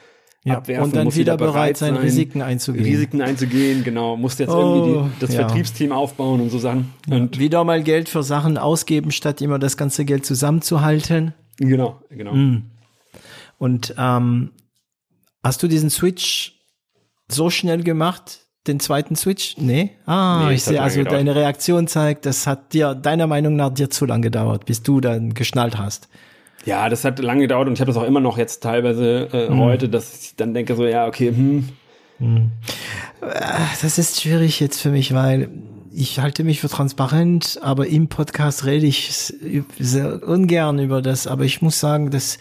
Ja, 0.42 0.56
abwerfen, 0.56 0.84
und 0.84 0.96
dann 0.96 1.06
wieder, 1.08 1.34
wieder 1.34 1.36
bereit 1.36 1.76
sein, 1.76 1.94
sein, 1.94 2.02
Risiken 2.02 2.40
einzugehen. 2.40 2.84
Risiken 2.84 3.20
einzugehen, 3.20 3.84
genau. 3.84 4.16
Musst 4.16 4.38
jetzt 4.38 4.48
oh, 4.48 4.58
irgendwie 4.58 4.92
die, 4.92 5.20
das 5.20 5.34
ja. 5.34 5.40
Vertriebsteam 5.40 5.92
aufbauen 5.92 6.40
und 6.40 6.48
so 6.48 6.58
Sachen. 6.58 6.94
Und 7.10 7.38
wieder 7.38 7.62
mal 7.62 7.82
Geld 7.82 8.08
für 8.08 8.22
Sachen 8.22 8.56
ausgeben, 8.56 9.10
statt 9.10 9.42
immer 9.42 9.58
das 9.58 9.76
ganze 9.76 10.06
Geld 10.06 10.24
zusammenzuhalten. 10.24 11.34
Genau, 11.58 12.00
genau. 12.08 12.32
Mm. 12.32 12.70
Und 13.58 13.94
ähm, 13.98 14.52
hast 15.42 15.62
du 15.62 15.68
diesen 15.68 15.90
Switch 15.90 16.58
so 17.28 17.50
schnell 17.50 17.82
gemacht, 17.82 18.46
den 18.66 18.80
zweiten 18.80 19.16
Switch? 19.16 19.56
Nee. 19.58 19.90
Ah, 20.06 20.46
nee, 20.46 20.54
ich 20.54 20.64
sehe 20.64 20.82
also 20.82 20.98
gedauert. 20.98 21.18
deine 21.18 21.34
Reaktion 21.34 21.86
zeigt, 21.86 22.26
das 22.26 22.46
hat 22.46 22.72
dir 22.72 22.94
deiner 22.94 23.26
Meinung 23.26 23.56
nach 23.56 23.70
dir 23.70 23.90
zu 23.90 24.06
lang 24.06 24.22
gedauert, 24.22 24.66
bis 24.66 24.82
du 24.82 25.00
dann 25.00 25.34
geschnallt 25.34 25.78
hast. 25.78 26.08
Ja, 26.66 26.88
das 26.90 27.04
hat 27.04 27.18
lange 27.18 27.42
gedauert 27.42 27.68
und 27.68 27.74
ich 27.74 27.80
habe 27.80 27.90
das 27.90 27.96
auch 27.96 28.06
immer 28.06 28.20
noch 28.20 28.36
jetzt 28.36 28.62
teilweise 28.62 29.28
äh, 29.32 29.48
hm. 29.48 29.60
heute, 29.60 29.88
dass 29.88 30.22
ich 30.22 30.36
dann 30.36 30.52
denke 30.52 30.76
so, 30.76 30.84
ja, 30.84 31.06
okay, 31.06 31.28
hm. 31.28 31.68
hm. 32.18 32.50
Das 33.82 33.98
ist 33.98 34.20
schwierig 34.20 34.60
jetzt 34.60 34.80
für 34.80 34.90
mich, 34.90 35.14
weil 35.14 35.48
ich 35.92 36.20
halte 36.20 36.44
mich 36.44 36.60
für 36.60 36.68
transparent, 36.68 37.58
aber 37.62 37.86
im 37.86 38.08
Podcast 38.08 38.64
rede 38.64 38.86
ich 38.86 39.32
sehr 39.78 40.22
ungern 40.26 40.78
über 40.78 41.02
das, 41.02 41.26
aber 41.26 41.44
ich 41.44 41.62
muss 41.62 41.80
sagen, 41.80 42.10
das 42.10 42.38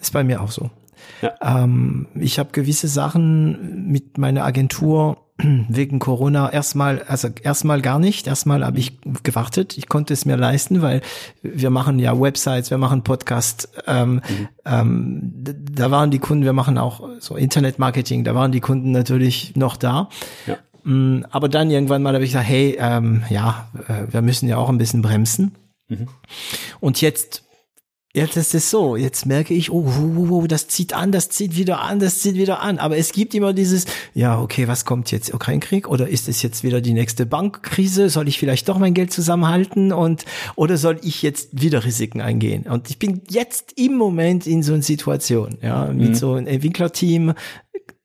ist 0.00 0.12
bei 0.12 0.24
mir 0.24 0.42
auch 0.42 0.50
so. 0.50 0.70
Ja. 1.22 1.34
Ähm, 1.40 2.08
ich 2.14 2.38
habe 2.38 2.50
gewisse 2.52 2.88
Sachen 2.88 3.86
mit 3.90 4.18
meiner 4.18 4.44
Agentur 4.44 5.29
wegen 5.68 5.98
Corona 5.98 6.52
erstmal, 6.52 7.02
also 7.02 7.28
erstmal 7.42 7.80
gar 7.80 7.98
nicht. 7.98 8.26
Erstmal 8.26 8.64
habe 8.64 8.78
ich 8.78 8.98
gewartet. 9.22 9.76
Ich 9.78 9.88
konnte 9.88 10.12
es 10.12 10.24
mir 10.24 10.36
leisten, 10.36 10.82
weil 10.82 11.00
wir 11.42 11.70
machen 11.70 11.98
ja 11.98 12.18
Websites, 12.18 12.70
wir 12.70 12.78
machen 12.78 13.02
Podcast. 13.02 13.68
Ähm, 13.86 14.14
mhm. 14.14 14.48
ähm, 14.64 15.44
da 15.72 15.90
waren 15.90 16.10
die 16.10 16.18
Kunden, 16.18 16.44
wir 16.44 16.52
machen 16.52 16.78
auch 16.78 17.08
so 17.20 17.36
Internetmarketing, 17.36 18.24
da 18.24 18.34
waren 18.34 18.52
die 18.52 18.60
Kunden 18.60 18.90
natürlich 18.92 19.56
noch 19.56 19.76
da. 19.76 20.08
Ja. 20.46 20.56
Mm, 20.84 21.26
aber 21.30 21.48
dann 21.48 21.70
irgendwann 21.70 22.02
mal 22.02 22.14
habe 22.14 22.24
ich 22.24 22.30
gesagt, 22.30 22.48
hey, 22.48 22.76
ähm, 22.80 23.22
ja, 23.28 23.68
äh, 23.88 24.12
wir 24.12 24.22
müssen 24.22 24.48
ja 24.48 24.56
auch 24.56 24.68
ein 24.68 24.78
bisschen 24.78 25.02
bremsen. 25.02 25.54
Mhm. 25.88 26.08
Und 26.80 27.00
jetzt 27.00 27.44
Jetzt 28.12 28.36
ist 28.36 28.56
es 28.56 28.70
so, 28.70 28.96
jetzt 28.96 29.24
merke 29.24 29.54
ich, 29.54 29.70
oh, 29.70 29.86
oh, 29.86 30.26
oh, 30.30 30.46
das 30.48 30.66
zieht 30.66 30.94
an, 30.94 31.12
das 31.12 31.28
zieht 31.28 31.56
wieder 31.56 31.80
an, 31.80 32.00
das 32.00 32.18
zieht 32.18 32.34
wieder 32.34 32.60
an. 32.60 32.78
Aber 32.78 32.96
es 32.96 33.12
gibt 33.12 33.36
immer 33.36 33.52
dieses, 33.52 33.84
ja, 34.14 34.40
okay, 34.40 34.66
was 34.66 34.84
kommt 34.84 35.12
jetzt? 35.12 35.32
Ukraine-Krieg? 35.32 35.86
Oder 35.86 36.08
ist 36.08 36.28
es 36.28 36.42
jetzt 36.42 36.64
wieder 36.64 36.80
die 36.80 36.92
nächste 36.92 37.24
Bankkrise? 37.24 38.10
Soll 38.10 38.26
ich 38.26 38.36
vielleicht 38.40 38.68
doch 38.68 38.78
mein 38.78 38.94
Geld 38.94 39.12
zusammenhalten? 39.12 39.92
Und, 39.92 40.24
oder 40.56 40.76
soll 40.76 40.98
ich 41.04 41.22
jetzt 41.22 41.62
wieder 41.62 41.84
Risiken 41.84 42.20
eingehen? 42.20 42.64
Und 42.64 42.90
ich 42.90 42.98
bin 42.98 43.22
jetzt 43.28 43.74
im 43.76 43.94
Moment 43.94 44.44
in 44.44 44.64
so 44.64 44.72
einer 44.72 44.82
Situation, 44.82 45.58
ja, 45.62 45.84
mit 45.86 46.08
mhm. 46.08 46.14
so 46.16 46.32
einem 46.32 46.48
Entwicklerteam, 46.48 47.34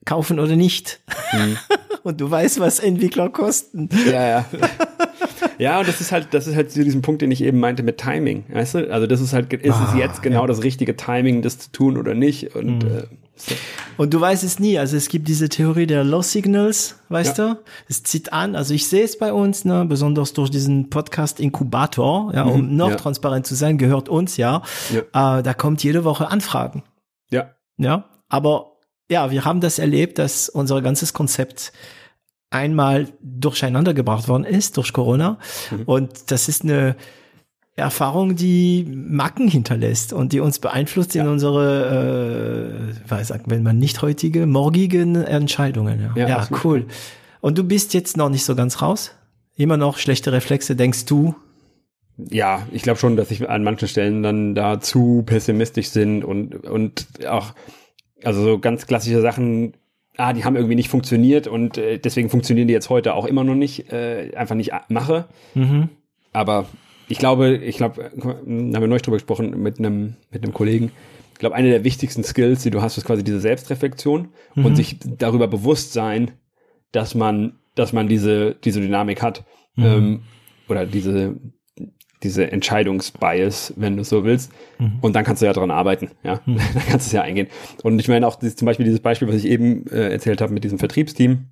kaufen 0.06 0.40
oder 0.40 0.56
nicht. 0.56 1.02
Mhm. 1.34 1.58
und 2.04 2.22
du 2.22 2.30
weißt, 2.30 2.60
was 2.60 2.78
Entwickler 2.78 3.30
kosten. 3.30 3.90
Ja, 4.06 4.28
ja. 4.28 4.46
Ja, 5.58 5.80
und 5.80 5.88
das 5.88 6.02
ist 6.02 6.12
halt, 6.12 6.28
das 6.32 6.48
ist 6.48 6.56
halt 6.56 6.72
so 6.72 6.84
diesen 6.84 7.02
Punkt, 7.02 7.22
den 7.22 7.32
ich 7.32 7.42
eben 7.42 7.60
meinte 7.60 7.84
mit 7.84 7.98
Timing. 7.98 8.46
Weißt 8.50 8.76
du? 8.76 8.92
Also 8.92 9.08
das 9.08 9.22
ist 9.22 9.34
halt, 9.34 9.52
ist 9.54 9.76
ah, 9.76 9.90
es 9.90 9.98
jetzt 9.98 10.22
genau 10.22 10.42
ja. 10.42 10.48
das 10.48 10.64
richtige 10.64 10.96
Timing, 10.96 11.42
das 11.42 11.60
zu 11.60 11.72
tun 11.72 11.98
oder 11.98 12.14
nicht? 12.14 12.56
Und, 12.56 12.84
mhm. 12.84 12.98
äh, 12.98 13.04
so. 13.36 13.56
und 13.98 14.14
du 14.14 14.20
weißt 14.22 14.44
es 14.44 14.60
nie. 14.60 14.78
Also 14.78 14.98
es 14.98 15.10
gibt 15.10 15.28
diese 15.28 15.50
Theorie 15.50 15.88
der 15.88 16.04
Low 16.04 16.22
Signals, 16.22 17.00
weißt 17.10 17.38
ja. 17.38 17.54
du? 17.54 17.60
Es 17.88 18.04
zieht 18.04 18.34
an. 18.34 18.56
Also 18.56 18.74
ich 18.74 18.88
sehe 18.88 19.04
es 19.04 19.18
bei 19.18 19.34
uns, 19.34 19.66
ne, 19.66 19.86
besonders 19.86 20.34
durch 20.34 20.50
diesen 20.50 20.90
Podcast 20.90 21.40
Inkubator, 21.40 22.34
ja, 22.34 22.44
um 22.44 22.70
mhm, 22.70 22.76
noch 22.76 22.90
ja. 22.90 22.96
transparent 22.96 23.46
zu 23.46 23.56
sein, 23.56 23.78
gehört 23.78 24.10
uns 24.10 24.38
ja. 24.38 24.62
ja. 24.94 25.40
Äh, 25.40 25.44
da 25.44 25.54
kommt 25.54 25.84
jede 25.84 26.04
Woche 26.04 26.30
Anfragen. 26.30 26.84
Ja. 27.30 27.52
Ja. 27.78 28.06
Aber 28.30 28.76
ja, 29.10 29.32
wir 29.32 29.46
haben 29.46 29.62
das 29.62 29.80
erlebt, 29.80 30.18
dass 30.18 30.50
unser 30.50 30.82
ganzes 30.82 31.14
Konzept 31.14 31.72
einmal 32.50 33.08
durcheinander 33.22 33.94
gebracht 33.94 34.28
worden 34.28 34.44
ist 34.44 34.78
durch 34.78 34.94
Corona. 34.94 35.38
Mhm. 35.72 35.84
Und 35.86 36.32
das 36.32 36.48
ist 36.48 36.64
eine 36.64 36.96
Erfahrung, 37.76 38.36
die 38.36 38.86
Macken 38.90 39.50
hinterlässt 39.50 40.14
und 40.14 40.32
die 40.32 40.40
uns 40.40 40.60
beeinflusst 40.60 41.14
ja. 41.14 41.24
in 41.24 41.30
unsere, 41.30 42.94
äh, 43.06 43.10
weiß 43.10 43.32
ich, 43.32 43.42
wenn 43.48 43.64
man 43.64 43.78
nicht 43.78 44.02
heutige, 44.02 44.46
morgigen 44.46 45.16
Entscheidungen. 45.16 46.12
Ja, 46.16 46.28
ja, 46.28 46.28
ja 46.28 46.48
cool. 46.64 46.86
Und 47.42 47.58
du 47.58 47.64
bist 47.64 47.94
jetzt 47.94 48.16
noch 48.16 48.30
nicht 48.30 48.46
so 48.46 48.56
ganz 48.56 48.82
raus? 48.82 49.12
Immer 49.58 49.78
noch 49.78 49.98
schlechte 49.98 50.32
Reflexe, 50.32 50.76
denkst 50.76 51.06
du? 51.06 51.36
Ja, 52.18 52.66
ich 52.72 52.82
glaube 52.82 52.98
schon, 52.98 53.18
dass 53.18 53.30
ich 53.30 53.50
an 53.50 53.64
manchen 53.64 53.90
Stellen 53.90 54.24
dann 54.24 54.56
da 54.56 54.80
zu 54.80 55.24
pessimistisch 55.26 55.90
sind 55.90 56.24
und, 56.24 56.56
und 56.56 57.08
auch, 57.28 57.54
also 58.24 58.42
so 58.42 58.60
ganz 58.60 58.88
klassische 58.88 59.22
Sachen 59.22 59.74
ah, 60.18 60.34
die 60.34 60.46
haben 60.46 60.56
irgendwie 60.56 60.76
nicht 60.76 60.90
funktioniert 60.90 61.48
und 61.48 61.78
äh, 61.78 61.98
deswegen 61.98 62.30
funktionieren 62.30 62.68
die 62.68 62.74
jetzt 62.74 62.90
heute 62.90 63.14
auch 63.14 63.26
immer 63.26 63.44
noch 63.44 63.56
nicht, 63.56 63.92
äh, 63.92 64.32
einfach 64.36 64.56
nicht 64.56 64.72
mache. 64.90 65.26
Mhm. 65.54 65.90
Aber 66.34 66.66
ich 67.08 67.18
glaube, 67.18 67.56
ich 67.58 67.78
glaube, 67.78 68.12
haben 68.22 68.72
wir 68.72 68.88
neulich 68.88 69.04
drüber 69.04 69.18
gesprochen 69.18 69.62
mit 69.62 69.80
einem 69.80 70.16
mit 70.32 70.44
einem 70.44 70.54
Kollegen. 70.54 70.92
Ich 71.34 71.40
glaube, 71.40 71.56
eine 71.56 71.70
der 71.70 71.84
wichtigsten 71.84 72.24
Skills, 72.24 72.64
die 72.64 72.72
du 72.72 72.82
hast, 72.82 72.98
ist 72.98 73.06
quasi 73.06 73.24
diese 73.24 73.40
Selbstreflexion 73.40 74.30
mhm. 74.56 74.66
und 74.66 74.76
sich 74.76 74.98
darüber 75.04 75.48
bewusst 75.48 75.94
sein, 75.94 76.32
dass 76.92 77.14
man, 77.14 77.60
dass 77.76 77.94
man 77.94 78.08
diese 78.08 78.56
diese 78.56 78.82
Dynamik 78.82 79.22
hat 79.22 79.44
mhm. 79.76 79.86
ähm, 79.86 80.22
oder 80.68 80.86
diese 80.86 81.36
diese 82.26 82.52
Entscheidungsbias, 82.52 83.74
wenn 83.78 83.96
du 83.96 84.04
so 84.04 84.24
willst. 84.24 84.52
Mhm. 84.80 84.98
Und 85.02 85.16
dann 85.16 85.24
kannst 85.24 85.42
du 85.42 85.46
ja 85.46 85.54
dran 85.54 85.72
arbeiten, 85.72 86.10
ja. 86.24 86.42
Mhm. 86.46 86.58
dann 86.74 86.84
kannst 86.88 87.08
du 87.08 87.10
es 87.10 87.12
ja 87.12 87.22
eingehen. 87.22 87.48
Und 87.84 88.00
ich 88.00 88.08
meine 88.08 88.28
auch 88.28 88.36
dieses, 88.36 88.56
zum 88.56 88.66
Beispiel 88.66 88.86
dieses 88.86 89.00
Beispiel, 89.00 89.28
was 89.28 89.36
ich 89.36 89.46
eben 89.46 89.88
äh, 89.88 90.10
erzählt 90.12 90.42
habe 90.42 90.54
mit 90.54 90.64
diesem 90.64 90.80
Vertriebsteam. 90.80 91.46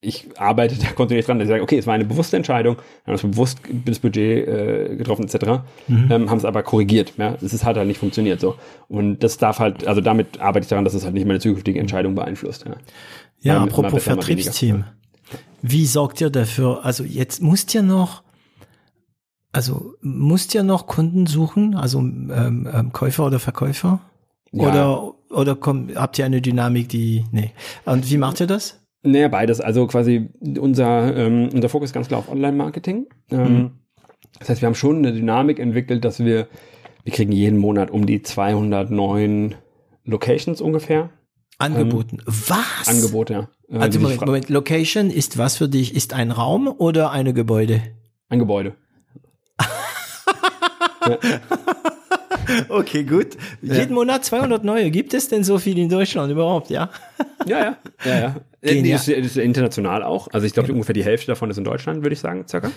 Ich 0.00 0.28
arbeite 0.36 0.76
da 0.76 0.88
kontinuierlich 0.88 1.24
dran, 1.24 1.38
dass 1.38 1.46
ich 1.46 1.50
sage, 1.50 1.62
okay, 1.62 1.78
es 1.78 1.86
war 1.86 1.94
eine 1.94 2.04
bewusste 2.04 2.36
Entscheidung, 2.36 2.76
haben 2.76 3.12
das 3.12 3.22
bewusst 3.22 3.58
das 3.86 3.98
Budget 3.98 4.46
äh, 4.46 4.96
getroffen, 4.96 5.24
etc., 5.24 5.62
mhm. 5.88 6.08
ähm, 6.10 6.30
haben 6.30 6.36
es 6.36 6.44
aber 6.44 6.62
korrigiert. 6.62 7.14
Ja, 7.16 7.36
es 7.40 7.54
ist, 7.54 7.64
hat 7.64 7.76
halt 7.76 7.86
nicht 7.86 7.98
funktioniert 7.98 8.38
so. 8.38 8.56
Und 8.88 9.20
das 9.20 9.38
darf 9.38 9.60
halt, 9.60 9.86
also 9.86 10.02
damit 10.02 10.40
arbeite 10.40 10.64
ich 10.64 10.68
daran, 10.68 10.84
dass 10.84 10.92
es 10.92 11.04
halt 11.04 11.14
nicht 11.14 11.26
meine 11.26 11.40
zukünftige 11.40 11.80
Entscheidung 11.80 12.14
beeinflusst. 12.14 12.66
Ja, 12.66 12.76
ja 13.40 13.62
apropos 13.62 14.04
Vertriebsteam. 14.04 14.84
Wie 15.62 15.86
sorgt 15.86 16.20
ihr 16.20 16.28
dafür? 16.28 16.84
Also 16.84 17.04
jetzt 17.04 17.40
musst 17.40 17.74
ihr 17.74 17.82
noch 17.82 18.23
also 19.54 19.94
musst 20.00 20.54
ihr 20.54 20.64
noch 20.64 20.86
Kunden 20.86 21.26
suchen, 21.26 21.76
also 21.76 22.00
ähm, 22.00 22.68
ähm, 22.72 22.92
Käufer 22.92 23.26
oder 23.26 23.38
Verkäufer? 23.38 24.00
Ja. 24.50 24.68
Oder, 24.68 25.14
oder 25.30 25.54
kommt, 25.54 25.94
habt 25.96 26.18
ihr 26.18 26.24
eine 26.24 26.40
Dynamik, 26.40 26.88
die, 26.88 27.24
nee. 27.30 27.52
Und 27.84 28.10
wie 28.10 28.18
macht 28.18 28.40
ihr 28.40 28.48
das? 28.48 28.80
Naja, 29.04 29.28
beides. 29.28 29.60
Also 29.60 29.86
quasi 29.86 30.28
unser, 30.58 31.16
ähm, 31.16 31.50
unser 31.52 31.68
Fokus 31.68 31.90
ist 31.90 31.92
ganz 31.92 32.08
klar 32.08 32.18
auf 32.18 32.28
Online-Marketing. 32.28 33.06
Ähm, 33.30 33.52
mhm. 33.52 33.70
Das 34.40 34.48
heißt, 34.48 34.60
wir 34.60 34.66
haben 34.66 34.74
schon 34.74 34.98
eine 34.98 35.12
Dynamik 35.12 35.60
entwickelt, 35.60 36.04
dass 36.04 36.18
wir, 36.18 36.48
wir 37.04 37.12
kriegen 37.12 37.30
jeden 37.30 37.58
Monat 37.58 37.90
um 37.90 38.06
die 38.06 38.22
200 38.22 38.90
neuen 38.90 39.54
Locations 40.04 40.60
ungefähr. 40.60 41.10
Angeboten. 41.58 42.18
Ähm, 42.18 42.34
was? 42.48 42.88
Angebote, 42.88 43.32
ja. 43.32 43.48
Äh, 43.68 43.78
also 43.78 44.00
Moment, 44.00 44.20
Moment, 44.20 44.48
Location 44.48 45.10
ist 45.10 45.38
was 45.38 45.56
für 45.56 45.68
dich? 45.68 45.94
Ist 45.94 46.12
ein 46.12 46.32
Raum 46.32 46.66
oder 46.66 47.12
eine 47.12 47.32
Gebäude? 47.32 47.82
Ein 48.28 48.40
Gebäude. 48.40 48.74
Okay, 52.68 53.04
gut. 53.04 53.36
Ja. 53.62 53.74
Jeden 53.74 53.94
Monat 53.94 54.24
200 54.24 54.64
neue. 54.64 54.90
Gibt 54.90 55.14
es 55.14 55.28
denn 55.28 55.44
so 55.44 55.58
viel 55.58 55.78
in 55.78 55.88
Deutschland 55.88 56.30
überhaupt, 56.30 56.70
ja? 56.70 56.90
ja, 57.46 57.58
ja, 57.58 57.76
ja, 58.04 58.20
ja. 58.20 58.36
Gehen, 58.62 58.90
das, 58.90 59.08
ist, 59.08 59.18
das 59.18 59.26
ist 59.26 59.36
international 59.36 60.02
auch. 60.02 60.28
Also 60.32 60.46
ich 60.46 60.54
glaube, 60.54 60.68
ja. 60.68 60.74
ungefähr 60.74 60.94
die 60.94 61.04
Hälfte 61.04 61.26
davon 61.26 61.50
ist 61.50 61.58
in 61.58 61.64
Deutschland, 61.64 62.02
würde 62.02 62.14
ich 62.14 62.20
sagen, 62.20 62.46
circa. 62.48 62.70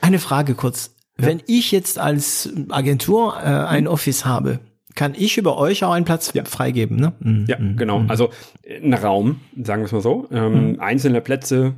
Eine 0.00 0.18
Frage 0.18 0.54
kurz. 0.54 0.94
Ja. 1.20 1.26
Wenn 1.26 1.42
ich 1.46 1.72
jetzt 1.72 1.98
als 1.98 2.50
Agentur 2.70 3.36
äh, 3.38 3.46
ein 3.46 3.88
Office 3.88 4.24
habe, 4.24 4.60
kann 4.94 5.14
ich 5.16 5.38
über 5.38 5.58
euch 5.58 5.84
auch 5.84 5.92
einen 5.92 6.04
Platz 6.04 6.32
ja. 6.34 6.44
freigeben, 6.44 6.96
ne? 6.96 7.12
Mhm. 7.20 7.46
Ja, 7.48 7.56
genau. 7.56 8.00
Mhm. 8.00 8.10
Also 8.10 8.30
ein 8.66 8.94
Raum, 8.94 9.40
sagen 9.62 9.82
wir 9.82 9.86
es 9.86 9.92
mal 9.92 10.00
so. 10.00 10.28
Ähm, 10.30 10.72
mhm. 10.72 10.80
Einzelne 10.80 11.20
Plätze 11.20 11.74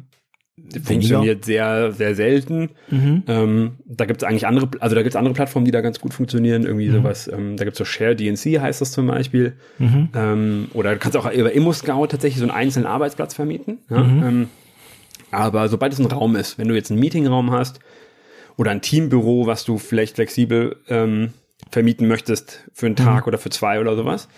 funktioniert 0.85 1.45
sehr, 1.45 1.93
sehr 1.93 2.15
selten. 2.15 2.71
Mhm. 2.89 3.23
Ähm, 3.27 3.73
da 3.85 4.05
gibt 4.05 4.23
es 4.23 4.29
eigentlich 4.29 4.47
andere, 4.47 4.69
also 4.81 4.95
da 4.95 5.03
gibt 5.03 5.15
es 5.15 5.17
andere 5.17 5.35
Plattformen, 5.35 5.65
die 5.65 5.71
da 5.71 5.81
ganz 5.81 6.01
gut 6.01 6.15
funktionieren. 6.15 6.65
Irgendwie 6.65 6.89
mhm. 6.89 6.95
sowas, 6.95 7.29
ähm, 7.29 7.57
da 7.57 7.65
gibt 7.65 7.75
es 7.75 7.79
so 7.79 7.85
Share 7.85 8.15
DNC 8.15 8.61
heißt 8.61 8.81
das 8.81 8.93
zum 8.93 9.07
Beispiel. 9.07 9.55
Mhm. 9.79 10.09
Ähm, 10.15 10.69
oder 10.73 10.93
du 10.93 10.99
kannst 10.99 11.17
auch 11.17 11.31
über 11.31 11.53
ImmoScout 11.53 12.07
tatsächlich 12.09 12.39
so 12.39 12.45
einen 12.45 12.57
einzelnen 12.57 12.87
Arbeitsplatz 12.87 13.35
vermieten. 13.35 13.79
Ja? 13.91 14.03
Mhm. 14.03 14.23
Ähm, 14.23 14.49
aber 15.31 15.69
sobald 15.69 15.93
es 15.93 15.99
ein 15.99 16.07
Raum 16.07 16.37
ist, 16.37 16.59
wenn 16.59 16.69
du 16.69 16.75
jetzt 16.75 16.91
einen 16.91 17.01
Meetingraum 17.01 17.51
hast 17.51 17.81
oder 18.57 18.71
ein 18.71 18.81
Teambüro, 18.81 19.47
was 19.47 19.65
du 19.65 19.79
vielleicht 19.79 20.15
flexibel 20.15 20.77
ähm, 20.89 21.33
vermieten 21.71 22.07
möchtest 22.07 22.65
für 22.73 22.87
einen 22.87 22.97
Tag 22.97 23.25
mhm. 23.25 23.29
oder 23.29 23.39
für 23.39 23.51
zwei 23.51 23.81
oder 23.81 23.97
sowas, 23.97 24.29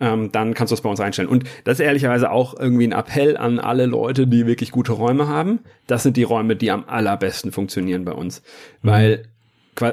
ähm, 0.00 0.30
dann 0.32 0.54
kannst 0.54 0.70
du 0.70 0.74
es 0.74 0.80
bei 0.80 0.90
uns 0.90 1.00
einstellen. 1.00 1.28
Und 1.28 1.44
das 1.64 1.80
ist 1.80 1.86
ehrlicherweise 1.86 2.30
auch 2.30 2.58
irgendwie 2.58 2.86
ein 2.86 2.92
Appell 2.92 3.36
an 3.36 3.58
alle 3.58 3.86
Leute, 3.86 4.26
die 4.26 4.46
wirklich 4.46 4.70
gute 4.70 4.92
Räume 4.92 5.28
haben. 5.28 5.60
Das 5.86 6.02
sind 6.02 6.16
die 6.16 6.22
Räume, 6.22 6.56
die 6.56 6.70
am 6.70 6.84
allerbesten 6.86 7.52
funktionieren 7.52 8.04
bei 8.04 8.12
uns. 8.12 8.42
Mhm. 8.82 8.88
Weil, 8.88 9.22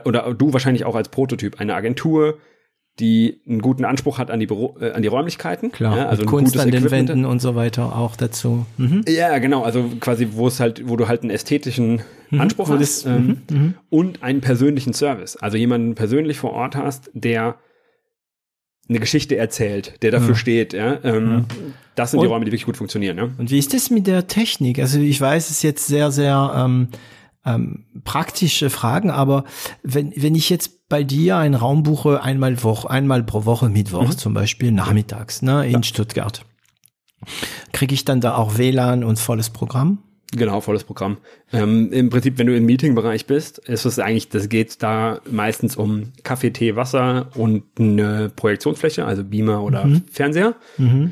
oder 0.06 0.34
du 0.34 0.54
wahrscheinlich 0.54 0.86
auch 0.86 0.96
als 0.96 1.10
Prototyp, 1.10 1.60
eine 1.60 1.76
Agentur, 1.76 2.38
die 3.00 3.42
einen 3.48 3.62
guten 3.62 3.86
Anspruch 3.86 4.20
hat 4.20 4.30
an 4.30 4.40
die 4.40 4.46
Büro, 4.46 4.78
äh, 4.80 4.92
an 4.92 5.02
die 5.02 5.08
Räumlichkeiten. 5.08 5.72
Klar, 5.72 5.98
ja, 5.98 6.08
also 6.08 6.26
Kunst 6.26 6.58
an 6.60 6.70
den 6.70 6.92
Wänden 6.92 7.26
und 7.26 7.42
so 7.42 7.56
weiter 7.56 7.96
auch 7.96 8.16
dazu. 8.16 8.66
Mhm. 8.78 9.04
Ja, 9.08 9.40
genau, 9.40 9.64
also 9.64 9.90
quasi, 10.00 10.30
wo 10.34 10.48
es 10.48 10.60
halt, 10.60 10.88
wo 10.88 10.96
du 10.96 11.08
halt 11.08 11.24
einen 11.24 11.32
ästhetischen 11.32 12.02
mhm. 12.30 12.42
Anspruch 12.42 12.70
hast 12.70 13.06
ähm, 13.06 13.42
mhm. 13.50 13.58
mhm. 13.58 13.74
und 13.90 14.22
einen 14.22 14.42
persönlichen 14.42 14.94
Service. 14.94 15.38
Also 15.38 15.58
jemanden 15.58 15.96
persönlich 15.96 16.38
vor 16.38 16.54
Ort 16.54 16.76
hast, 16.76 17.10
der 17.14 17.56
eine 18.90 19.00
Geschichte 19.00 19.38
erzählt, 19.38 20.02
der 20.02 20.12
dafür 20.12 20.30
ja. 20.30 20.36
steht. 20.36 20.74
Ja? 20.74 21.00
Ähm, 21.04 21.32
ja. 21.32 21.46
Das 21.96 22.12
sind 22.12 22.20
und, 22.20 22.26
die 22.26 22.32
Räume, 22.32 22.46
die 22.46 22.52
wirklich 22.52 22.66
gut 22.66 22.78
funktionieren. 22.78 23.18
Ja? 23.18 23.30
Und 23.38 23.50
wie 23.50 23.60
ist 23.60 23.74
das 23.74 23.90
mit 23.90 24.08
der 24.08 24.28
Technik? 24.28 24.80
Also 24.80 25.00
ich 25.00 25.20
weiß, 25.20 25.46
es 25.46 25.58
ist 25.58 25.64
jetzt 25.64 25.88
sehr, 25.88 26.12
sehr 26.12 26.54
ähm, 26.56 26.90
ähm, 27.46 27.86
praktische 28.04 28.70
Fragen, 28.70 29.10
aber 29.10 29.44
wenn, 29.84 30.14
wenn 30.16 30.36
ich 30.36 30.50
jetzt 30.50 30.88
bei 30.90 31.04
dir 31.04 31.38
einen 31.38 31.56
Raum 31.56 31.84
buche, 31.84 32.22
einmal, 32.22 32.64
Woche, 32.64 32.90
einmal 32.90 33.24
pro 33.24 33.46
Woche, 33.46 33.70
Mittwoch 33.70 34.08
mhm. 34.08 34.18
zum 34.18 34.34
Beispiel, 34.34 34.72
nachmittags 34.72 35.42
ne, 35.42 35.68
in. 35.68 35.84
Stuttgart, 35.84 36.46
kriege 37.72 37.94
ich 37.94 38.06
dann 38.06 38.22
da 38.22 38.36
auch 38.36 38.58
WLAN 38.58 39.04
und 39.04 39.20
volles 39.20 39.50
Programm? 39.50 40.00
Genau, 40.36 40.62
volles 40.62 40.84
Programm. 40.84 41.18
Ähm, 41.52 41.92
Im 41.92 42.10
Prinzip, 42.10 42.38
wenn 42.38 42.48
du 42.48 42.56
im 42.56 42.66
Meeting-Bereich 42.66 43.28
bist, 43.28 43.60
ist 43.60 43.86
es 43.86 44.00
eigentlich, 44.00 44.30
das 44.30 44.50
geht 44.50 44.82
da 44.82 45.22
meistens 45.30 45.76
um 45.76 46.14
Kaffee, 46.24 46.52
Tee, 46.52 46.76
Wasser 46.76 47.30
und 47.36 47.64
eine 47.80 48.32
Projektionsfläche, 48.36 49.06
also 49.06 49.24
Beamer 49.24 49.64
oder 49.64 49.86
mhm. 49.86 50.04
Fernseher. 50.12 50.56
Mhm. 50.78 51.12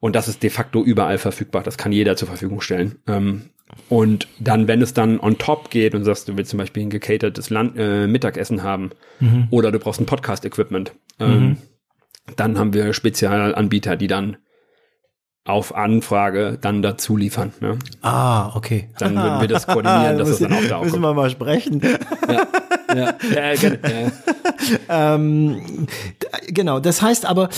Und 0.00 0.16
das 0.16 0.28
ist 0.28 0.42
de 0.42 0.50
facto 0.50 0.82
überall 0.82 1.18
verfügbar. 1.18 1.62
Das 1.62 1.78
kann 1.78 1.92
jeder 1.92 2.16
zur 2.16 2.28
Verfügung 2.28 2.60
stellen. 2.60 2.96
Ähm, 3.06 3.42
und 3.88 4.28
dann, 4.38 4.68
wenn 4.68 4.82
es 4.82 4.94
dann 4.94 5.18
on 5.18 5.38
top 5.38 5.70
geht 5.70 5.94
und 5.94 6.04
sagst, 6.04 6.28
du 6.28 6.36
willst 6.36 6.50
zum 6.50 6.58
Beispiel 6.58 6.84
ein 6.84 6.90
gecatertes 6.90 7.50
Land, 7.50 7.74
äh, 7.76 8.06
Mittagessen 8.06 8.62
haben 8.62 8.90
mhm. 9.20 9.48
oder 9.50 9.72
du 9.72 9.78
brauchst 9.78 10.00
ein 10.00 10.06
Podcast-Equipment, 10.06 10.92
ähm, 11.18 11.40
mhm. 11.40 11.56
dann 12.36 12.58
haben 12.58 12.74
wir 12.74 12.92
Spezialanbieter, 12.92 13.96
die 13.96 14.08
dann 14.08 14.36
auf 15.44 15.74
Anfrage 15.74 16.56
dann 16.60 16.82
dazu 16.82 17.16
liefern. 17.16 17.52
Ne? 17.60 17.78
Ah, 18.00 18.54
okay. 18.54 18.88
Dann 18.98 19.16
würden 19.16 19.40
wir 19.40 19.48
das 19.48 19.66
koordinieren, 19.66 20.18
dass 20.18 20.28
das 20.28 20.38
dann 20.38 20.52
auch 20.52 20.68
da 20.68 20.76
auch 20.76 20.84
Müssen 20.84 21.00
wir 21.00 21.14
mal 21.14 21.30
sprechen. 21.30 21.80
Ja, 22.28 22.46
ja, 22.94 23.14
ja, 23.34 23.54
gerne. 23.54 23.78
Ja. 24.88 25.14
ähm, 25.14 25.86
genau, 26.46 26.78
das 26.78 27.02
heißt 27.02 27.26
aber, 27.26 27.48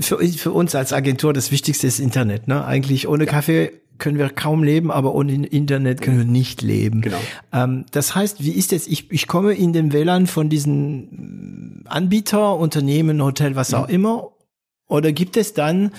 für, 0.00 0.18
für, 0.18 0.52
uns 0.52 0.74
als 0.76 0.92
Agentur 0.92 1.32
das 1.32 1.50
Wichtigste 1.50 1.88
ist 1.88 1.98
Internet. 1.98 2.46
Ne? 2.46 2.64
Eigentlich 2.64 3.08
ohne 3.08 3.26
Kaffee 3.26 3.72
können 3.98 4.18
wir 4.18 4.28
kaum 4.28 4.62
leben, 4.62 4.92
aber 4.92 5.14
ohne 5.14 5.46
Internet 5.46 6.02
können 6.02 6.18
wir 6.18 6.24
nicht 6.24 6.62
leben. 6.62 7.00
Genau. 7.00 7.18
Ähm, 7.52 7.86
das 7.90 8.14
heißt, 8.14 8.44
wie 8.44 8.52
ist 8.52 8.70
jetzt, 8.70 8.86
ich, 8.86 9.10
ich 9.10 9.26
komme 9.26 9.54
in 9.54 9.72
den 9.72 9.92
WLAN 9.92 10.28
von 10.28 10.48
diesen 10.48 11.84
Anbieter, 11.88 12.56
Unternehmen, 12.56 13.22
Hotel, 13.22 13.56
was 13.56 13.74
auch 13.74 13.88
mhm. 13.88 13.94
immer, 13.94 14.30
oder 14.88 15.12
gibt 15.12 15.36
es 15.36 15.54
dann 15.54 15.90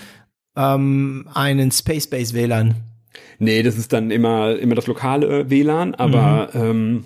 ähm, 0.57 1.27
einen 1.33 1.71
Space-Based 1.71 2.33
WLAN? 2.33 2.75
Nee, 3.39 3.63
das 3.63 3.77
ist 3.77 3.93
dann 3.93 4.11
immer, 4.11 4.57
immer 4.57 4.75
das 4.75 4.87
lokale 4.87 5.49
WLAN, 5.49 5.95
aber 5.95 6.49
mhm. 6.53 6.61
ähm, 6.61 7.05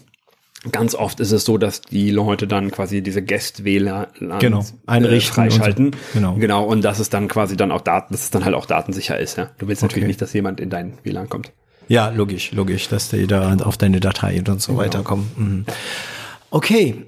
ganz 0.72 0.96
oft 0.96 1.20
ist 1.20 1.32
es 1.32 1.44
so, 1.44 1.58
dass 1.58 1.82
die 1.82 2.12
Leute 2.12 2.48
dann 2.48 2.72
quasi 2.72 3.02
diese 3.02 3.24
Guest-WLAN 3.24 4.08
genau, 4.40 4.66
einrichten 4.86 5.32
äh, 5.32 5.50
freischalten. 5.50 5.86
Und. 5.88 5.96
Genau. 6.14 6.36
genau. 6.36 6.64
Und 6.66 6.84
dass 6.84 7.00
es 7.00 7.10
dann 7.10 7.28
quasi 7.28 7.58
dann 7.58 7.72
auch 7.72 7.82
Daten, 7.82 8.14
dass 8.14 8.24
es 8.24 8.30
dann 8.30 8.46
halt 8.46 8.56
auch 8.56 8.66
datensicher 8.66 9.20
ist. 9.20 9.38
Ja? 9.38 9.50
Du 9.58 9.68
willst 9.68 9.84
okay. 9.84 9.92
natürlich 9.92 10.08
nicht, 10.08 10.22
dass 10.22 10.34
jemand 10.34 10.60
in 10.60 10.70
dein 10.70 10.94
WLAN 11.04 11.30
kommt. 11.30 11.52
Ja, 11.88 12.10
logisch, 12.10 12.52
logisch, 12.54 12.88
dass 12.88 13.10
die 13.10 13.28
da 13.28 13.54
auf 13.64 13.78
deine 13.78 14.00
Datei 14.00 14.42
und 14.48 14.62
so 14.62 14.74
genau. 14.74 14.84
weiter 14.84 15.04
kommen. 15.04 15.32
Mhm. 15.36 15.66
Okay, 16.52 17.06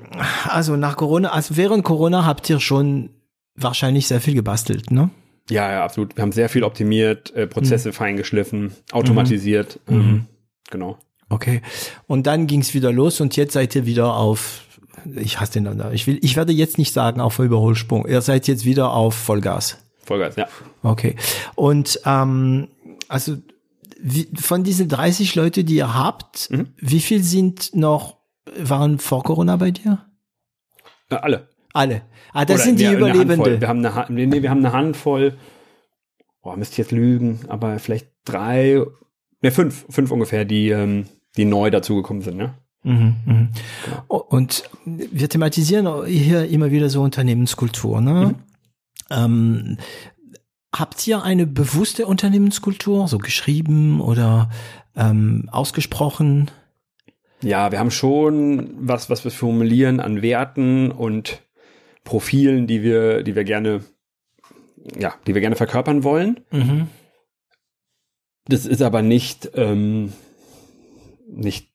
also 0.48 0.76
nach 0.76 0.98
Corona, 0.98 1.30
also 1.30 1.56
während 1.56 1.84
Corona 1.84 2.26
habt 2.26 2.50
ihr 2.50 2.60
schon 2.60 3.10
wahrscheinlich 3.56 4.08
sehr 4.08 4.20
viel 4.20 4.34
gebastelt, 4.34 4.92
ne? 4.92 5.10
Ja, 5.50 5.72
ja, 5.72 5.84
absolut. 5.84 6.16
Wir 6.16 6.22
haben 6.22 6.32
sehr 6.32 6.50
viel 6.50 6.64
optimiert, 6.64 7.34
äh, 7.36 7.48
Prozesse 7.48 7.90
mhm. 7.90 7.94
feingeschliffen, 7.94 8.74
automatisiert. 8.92 9.80
Mhm. 9.88 9.94
Ähm, 9.94 10.00
mhm. 10.00 10.28
genau. 10.70 10.98
Okay. 11.30 11.62
Und 12.08 12.28
dann 12.28 12.48
ging 12.48 12.62
es 12.62 12.74
wieder 12.74 12.92
los 12.92 13.20
und 13.20 13.36
jetzt 13.36 13.54
seid 13.54 13.76
ihr 13.76 13.86
wieder 13.86 14.16
auf, 14.16 14.62
ich 15.16 15.40
hasse 15.40 15.54
den 15.54 15.64
Namen, 15.64 15.94
ich 15.94 16.08
will, 16.08 16.20
ich 16.22 16.36
werde 16.36 16.54
jetzt 16.54 16.78
nicht 16.78 16.94
sagen 16.94 17.20
auf 17.20 17.40
Überholsprung. 17.40 18.08
Ihr 18.08 18.22
seid 18.22 18.48
jetzt 18.48 18.66
wieder 18.66 18.92
auf 18.92 19.16
Vollgas. 19.16 19.78
Vollgas, 20.06 20.36
ja. 20.36 20.48
Okay. 20.84 21.16
Und 21.56 22.00
ähm, 22.06 22.70
also 23.08 23.38
wie, 24.00 24.28
von 24.36 24.64
diesen 24.64 24.90
30 24.90 25.36
Leute, 25.36 25.64
die 25.64 25.76
ihr 25.76 25.94
habt, 25.94 26.52
mhm. 26.52 26.68
wie 26.78 27.00
viel 27.00 27.24
sind 27.24 27.76
noch, 27.76 28.18
waren 28.58 29.00
vor 29.00 29.24
Corona 29.24 29.56
bei 29.56 29.72
dir? 29.72 30.06
Ja, 31.10 31.18
alle. 31.20 31.50
Alle. 31.74 32.04
Ah, 32.32 32.46
das 32.46 32.58
Oder 32.58 32.64
sind 32.64 32.80
die 32.80 32.86
Überlebende. 32.86 33.60
Wir 33.60 33.68
haben 33.68 33.86
eine, 33.86 34.06
nee, 34.10 34.42
wir 34.42 34.50
haben 34.50 34.60
eine 34.60 34.74
Handvoll, 34.74 35.34
boah, 36.42 36.56
müsste 36.56 36.74
ich 36.74 36.78
jetzt 36.78 36.92
lügen, 36.92 37.40
aber 37.48 37.80
vielleicht 37.80 38.08
drei, 38.26 38.86
ne, 39.42 39.52
fünf, 39.52 39.86
fünf 39.90 40.12
ungefähr, 40.12 40.46
die, 40.46 40.70
ähm, 40.70 41.08
die 41.36 41.46
neu 41.46 41.72
dazugekommen 41.72 42.22
sind, 42.22 42.38
ne? 42.38 42.54
Mhm, 42.84 43.16
mh. 43.26 43.48
genau. 43.86 44.18
Und 44.18 44.70
wir 44.86 45.30
thematisieren 45.30 46.06
hier 46.06 46.48
immer 46.50 46.72
wieder 46.72 46.90
so 46.90 47.02
Unternehmenskultur, 47.02 48.02
ne? 48.02 48.14
Mhm. 48.14 48.36
Ähm, 49.10 49.78
habt 50.74 51.06
ihr 51.08 51.24
eine 51.24 51.48
bewusste 51.48 52.06
Unternehmenskultur, 52.06 53.08
so 53.08 53.18
geschrieben 53.18 54.02
oder 54.02 54.50
ähm, 54.96 55.50
ausgesprochen? 55.52 56.52
Ja, 57.42 57.72
wir 57.72 57.80
haben 57.80 57.92
schon 57.92 58.74
was, 58.80 59.10
was 59.10 59.24
wir 59.24 59.32
formulieren 59.32 60.00
an 60.00 60.22
Werten 60.22 60.92
und 60.92 61.43
Profilen, 62.04 62.68
die 62.68 62.84
wir, 62.84 63.24
die 63.24 63.36
wir 63.36 63.44
gerne, 63.44 63.82
ja, 64.98 65.14
die 65.26 65.34
wir 65.34 65.42
gerne 65.42 65.56
verkörpern 65.56 66.04
wollen. 66.04 66.42
Mhm. 66.52 66.88
Das 68.48 68.66
ist 68.66 68.82
aber 68.82 69.02
nicht, 69.02 69.52
ähm, 69.56 70.12
nicht, 71.28 71.70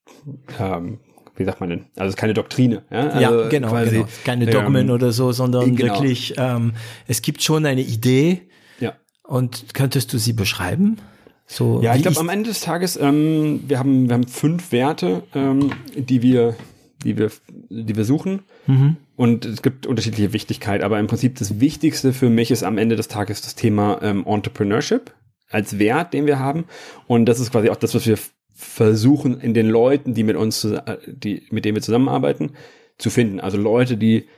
ähm, 0.58 0.98
wie 1.36 1.44
sagt 1.44 1.60
man 1.60 1.70
denn? 1.70 1.86
Also 1.96 2.08
es 2.08 2.14
ist 2.14 2.16
keine 2.16 2.34
Doktrine. 2.34 2.82
Ja, 2.90 3.08
also 3.08 3.40
ja 3.40 3.48
genau, 3.48 3.68
quasi, 3.70 3.96
genau. 3.96 4.08
Keine 4.24 4.46
Dogmen 4.46 4.88
ähm, 4.88 4.94
oder 4.94 5.12
so, 5.12 5.32
sondern 5.32 5.74
genau. 5.76 5.94
wirklich, 5.94 6.34
ähm, 6.36 6.74
es 7.06 7.22
gibt 7.22 7.42
schon 7.42 7.64
eine 7.64 7.82
Idee. 7.82 8.42
Ja. 8.80 8.94
Und 9.22 9.72
könntest 9.72 10.12
du 10.12 10.18
sie 10.18 10.34
beschreiben? 10.34 10.98
So, 11.46 11.80
ja, 11.82 11.94
ich 11.94 12.02
glaube 12.02 12.20
am 12.20 12.28
Ende 12.28 12.50
des 12.50 12.60
Tages, 12.60 12.98
ähm, 12.98 13.64
wir 13.66 13.78
haben, 13.78 14.08
wir 14.08 14.14
haben 14.14 14.28
fünf 14.28 14.70
Werte, 14.70 15.22
ähm, 15.34 15.72
die 15.96 16.20
wir, 16.20 16.54
die 17.02 17.16
wir, 17.16 17.30
die 17.70 17.96
wir 17.96 18.04
suchen. 18.04 18.42
Mhm. 18.66 18.96
Und 19.18 19.44
es 19.46 19.62
gibt 19.62 19.84
unterschiedliche 19.84 20.32
Wichtigkeit, 20.32 20.84
aber 20.84 21.00
im 21.00 21.08
Prinzip 21.08 21.40
das 21.40 21.58
Wichtigste 21.58 22.12
für 22.12 22.30
mich 22.30 22.52
ist 22.52 22.62
am 22.62 22.78
Ende 22.78 22.94
des 22.94 23.08
Tages 23.08 23.42
das 23.42 23.56
Thema 23.56 23.98
ähm, 24.00 24.24
Entrepreneurship 24.24 25.12
als 25.50 25.80
Wert, 25.80 26.12
den 26.14 26.26
wir 26.26 26.38
haben. 26.38 26.66
Und 27.08 27.26
das 27.26 27.40
ist 27.40 27.50
quasi 27.50 27.68
auch 27.68 27.76
das, 27.76 27.96
was 27.96 28.06
wir 28.06 28.16
versuchen 28.54 29.40
in 29.40 29.54
den 29.54 29.66
Leuten, 29.68 30.14
die 30.14 30.22
mit 30.22 30.36
uns, 30.36 30.62
äh, 30.62 30.98
die, 31.08 31.42
mit 31.50 31.64
denen 31.64 31.74
wir 31.74 31.82
zusammenarbeiten, 31.82 32.52
zu 32.96 33.10
finden. 33.10 33.40
Also 33.40 33.58
Leute, 33.58 33.96
die 33.96 34.28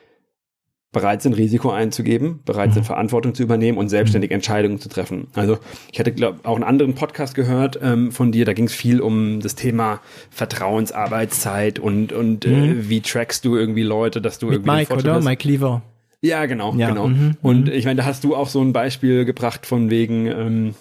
bereit 0.92 1.22
sind, 1.22 1.34
Risiko 1.34 1.70
einzugeben, 1.70 2.40
bereit 2.44 2.70
mhm. 2.70 2.74
sind, 2.74 2.86
Verantwortung 2.86 3.34
zu 3.34 3.42
übernehmen 3.42 3.78
und 3.78 3.88
selbstständig 3.88 4.30
mhm. 4.30 4.36
Entscheidungen 4.36 4.80
zu 4.80 4.88
treffen. 4.88 5.28
Also 5.34 5.58
ich 5.92 6.00
hatte 6.00 6.12
glaub, 6.12 6.44
auch 6.44 6.56
einen 6.56 6.64
anderen 6.64 6.94
Podcast 6.94 7.34
gehört 7.34 7.78
ähm, 7.82 8.10
von 8.10 8.32
dir, 8.32 8.44
da 8.44 8.52
ging 8.54 8.64
es 8.64 8.74
viel 8.74 9.00
um 9.00 9.40
das 9.40 9.54
Thema 9.54 10.00
Vertrauensarbeitszeit 10.30 11.78
und, 11.78 12.12
und 12.12 12.44
äh, 12.44 12.48
mhm. 12.48 12.64
äh, 12.64 12.88
wie 12.88 13.00
trackst 13.00 13.44
du 13.44 13.56
irgendwie 13.56 13.84
Leute, 13.84 14.20
dass 14.20 14.38
du 14.38 14.46
Mit 14.46 14.56
irgendwie 14.56 14.70
Mike, 14.70 14.94
oder? 14.94 15.14
Hast. 15.14 15.24
Mike 15.24 15.46
Lever. 15.46 15.82
Ja, 16.22 16.46
genau, 16.46 16.74
ja. 16.74 16.88
genau. 16.88 17.08
Mhm. 17.08 17.36
Und 17.40 17.66
mhm. 17.66 17.72
ich 17.72 17.84
meine, 17.84 17.98
da 17.98 18.04
hast 18.04 18.24
du 18.24 18.34
auch 18.34 18.48
so 18.48 18.60
ein 18.60 18.72
Beispiel 18.72 19.24
gebracht 19.24 19.66
von 19.66 19.90
wegen 19.90 20.26
ähm, 20.26 20.74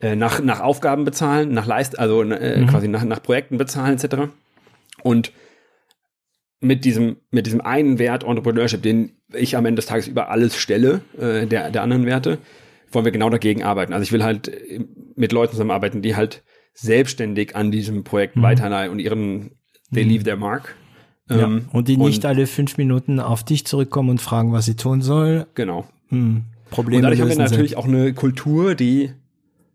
äh, 0.00 0.16
nach, 0.16 0.42
nach 0.42 0.60
Aufgaben 0.60 1.04
bezahlen, 1.04 1.52
nach 1.52 1.66
Leist, 1.66 1.98
also 1.98 2.22
äh, 2.22 2.60
mhm. 2.60 2.66
quasi 2.66 2.88
nach, 2.88 3.04
nach 3.04 3.22
Projekten 3.22 3.56
bezahlen 3.56 3.98
etc. 3.98 4.32
Und 5.02 5.32
mit 6.62 6.84
diesem, 6.84 7.16
mit 7.30 7.46
diesem 7.46 7.60
einen 7.60 7.98
Wert 7.98 8.24
Entrepreneurship, 8.24 8.82
den 8.82 9.12
ich 9.32 9.56
am 9.56 9.66
Ende 9.66 9.80
des 9.80 9.86
Tages 9.86 10.06
über 10.06 10.30
alles 10.30 10.56
stelle, 10.56 11.02
äh, 11.18 11.46
der, 11.46 11.70
der 11.70 11.82
anderen 11.82 12.06
Werte, 12.06 12.38
wollen 12.90 13.04
wir 13.04 13.12
genau 13.12 13.30
dagegen 13.30 13.62
arbeiten. 13.62 13.92
Also 13.92 14.04
ich 14.04 14.12
will 14.12 14.22
halt 14.22 14.50
mit 15.16 15.32
Leuten 15.32 15.52
zusammenarbeiten, 15.52 16.02
die 16.02 16.14
halt 16.16 16.42
selbstständig 16.74 17.56
an 17.56 17.70
diesem 17.70 18.04
Projekt 18.04 18.36
mhm. 18.36 18.42
weiterleiten 18.42 18.92
und 18.92 19.00
ihren, 19.00 19.52
they 19.92 20.04
leave 20.04 20.24
their 20.24 20.36
mark. 20.36 20.76
Ja, 21.28 21.44
ähm, 21.44 21.66
und 21.72 21.88
die 21.88 21.96
nicht 21.96 22.24
und, 22.24 22.26
alle 22.26 22.46
fünf 22.46 22.78
Minuten 22.78 23.20
auf 23.20 23.42
dich 23.42 23.66
zurückkommen 23.66 24.10
und 24.10 24.20
fragen, 24.20 24.52
was 24.52 24.66
sie 24.66 24.76
tun 24.76 25.02
soll. 25.02 25.46
Genau. 25.54 25.86
Hm, 26.08 26.44
Probleme 26.70 26.98
und 26.98 27.02
dadurch 27.02 27.20
haben 27.20 27.28
wir 27.28 27.36
natürlich 27.36 27.70
sind. 27.70 27.78
auch 27.78 27.86
eine 27.86 28.12
Kultur, 28.12 28.74
die 28.74 29.12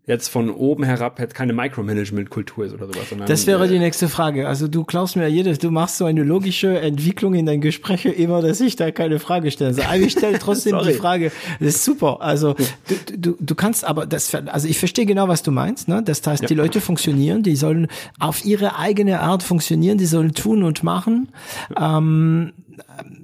jetzt 0.08 0.30
von 0.30 0.50
oben 0.50 0.86
herab 0.86 1.20
jetzt 1.20 1.36
keine 1.36 1.52
Micromanagement-Kultur 1.52 2.66
ist 2.66 2.74
oder 2.74 2.88
sowas. 2.88 3.08
das 3.28 3.46
wäre 3.46 3.66
äh, 3.66 3.68
die 3.68 3.78
nächste 3.78 4.08
Frage. 4.08 4.48
Also 4.48 4.70
du 4.70 4.86
klaust 4.86 5.18
mir 5.18 5.28
jedes, 5.28 5.60
du 5.60 5.70
machst 5.70 5.98
so 5.98 6.06
eine 6.06 6.24
logische 6.24 6.80
Entwicklung 6.80 7.34
in 7.34 7.46
deinen 7.46 7.60
Gesprächen 7.60 8.14
immer, 8.14 8.42
dass 8.42 8.62
ich 8.62 8.78
da 8.78 8.90
keine 8.92 9.20
Frage 9.20 9.52
stelle. 9.52 9.72
Also, 9.72 9.82
aber 9.84 9.98
ich 9.98 10.14
stelle 10.14 10.40
trotzdem 10.40 10.80
die 10.86 10.94
Frage. 10.94 11.32
Das 11.60 11.76
ist 11.76 11.84
super. 11.84 12.22
Also 12.22 12.56
du, 12.88 13.18
du, 13.18 13.38
du 13.38 13.56
kannst 13.56 13.84
aber 13.84 14.06
das, 14.06 14.34
also 14.34 14.70
ich 14.70 14.80
verstehe 14.80 15.06
genau, 15.06 15.28
was 15.28 15.44
du 15.44 15.52
meinst. 15.52 15.90
Ne? 15.90 16.02
Das 16.02 16.26
heißt, 16.26 16.44
ja. 16.44 16.48
die 16.48 16.56
Leute 16.56 16.80
funktionieren, 16.80 17.44
die 17.44 17.58
sollen 17.58 17.88
auf 18.18 18.46
ihre 18.46 18.78
eigene 18.80 19.20
Art 19.20 19.44
funktionieren, 19.44 19.98
die 19.98 20.06
sollen 20.06 20.34
tun 20.34 20.64
und 20.64 20.84
machen. 20.84 21.30
Ja. 21.76 21.98
Ähm, 21.98 22.54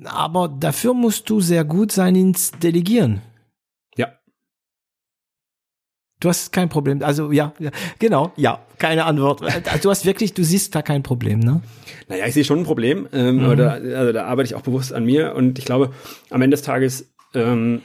aber 0.03 0.49
dafür 0.49 0.93
musst 0.93 1.29
du 1.29 1.39
sehr 1.39 1.63
gut 1.63 1.93
sein 1.93 2.15
ins 2.15 2.51
Delegieren. 2.51 3.21
Du 6.23 6.29
hast 6.29 6.53
kein 6.53 6.69
Problem. 6.69 7.03
Also 7.03 7.33
ja, 7.33 7.53
ja, 7.59 7.69
genau, 7.99 8.31
ja, 8.37 8.59
keine 8.77 9.03
Antwort. 9.03 9.41
Du 9.81 9.89
hast 9.89 10.05
wirklich, 10.05 10.33
du 10.33 10.41
siehst 10.45 10.73
da 10.73 10.81
kein 10.81 11.03
Problem, 11.03 11.39
ne? 11.39 11.61
Naja, 12.07 12.25
ich 12.25 12.33
sehe 12.33 12.45
schon 12.45 12.59
ein 12.59 12.63
Problem. 12.63 13.09
Ähm, 13.11 13.39
mhm. 13.39 13.43
aber 13.43 13.55
da, 13.57 13.71
also 13.71 14.13
da 14.13 14.23
arbeite 14.23 14.47
ich 14.47 14.55
auch 14.55 14.61
bewusst 14.61 14.93
an 14.93 15.03
mir 15.03 15.35
und 15.35 15.59
ich 15.59 15.65
glaube, 15.65 15.91
am 16.29 16.41
Ende 16.41 16.55
des 16.55 16.61
Tages, 16.61 17.13
ähm, 17.33 17.81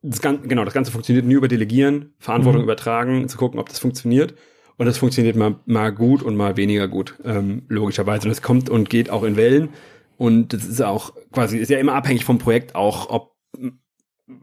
das 0.00 0.22
Ganze, 0.22 0.48
genau, 0.48 0.64
das 0.64 0.72
Ganze 0.72 0.90
funktioniert 0.90 1.26
nur 1.26 1.36
über 1.36 1.48
Delegieren, 1.48 2.14
Verantwortung 2.18 2.62
mhm. 2.62 2.64
übertragen, 2.64 3.28
zu 3.28 3.36
gucken, 3.36 3.60
ob 3.60 3.68
das 3.68 3.78
funktioniert. 3.78 4.34
Und 4.78 4.86
das 4.86 4.96
funktioniert 4.96 5.36
mal, 5.36 5.56
mal 5.66 5.92
gut 5.92 6.22
und 6.22 6.34
mal 6.34 6.56
weniger 6.56 6.88
gut, 6.88 7.16
ähm, 7.26 7.64
logischerweise. 7.68 8.24
Und 8.24 8.30
es 8.30 8.40
kommt 8.40 8.70
und 8.70 8.88
geht 8.88 9.10
auch 9.10 9.22
in 9.22 9.36
Wellen. 9.36 9.68
Und 10.16 10.54
das 10.54 10.64
ist 10.64 10.80
auch 10.80 11.12
quasi, 11.30 11.58
ist 11.58 11.68
ja 11.68 11.78
immer 11.78 11.92
abhängig 11.92 12.24
vom 12.24 12.38
Projekt 12.38 12.74
auch, 12.74 13.10
ob 13.10 13.32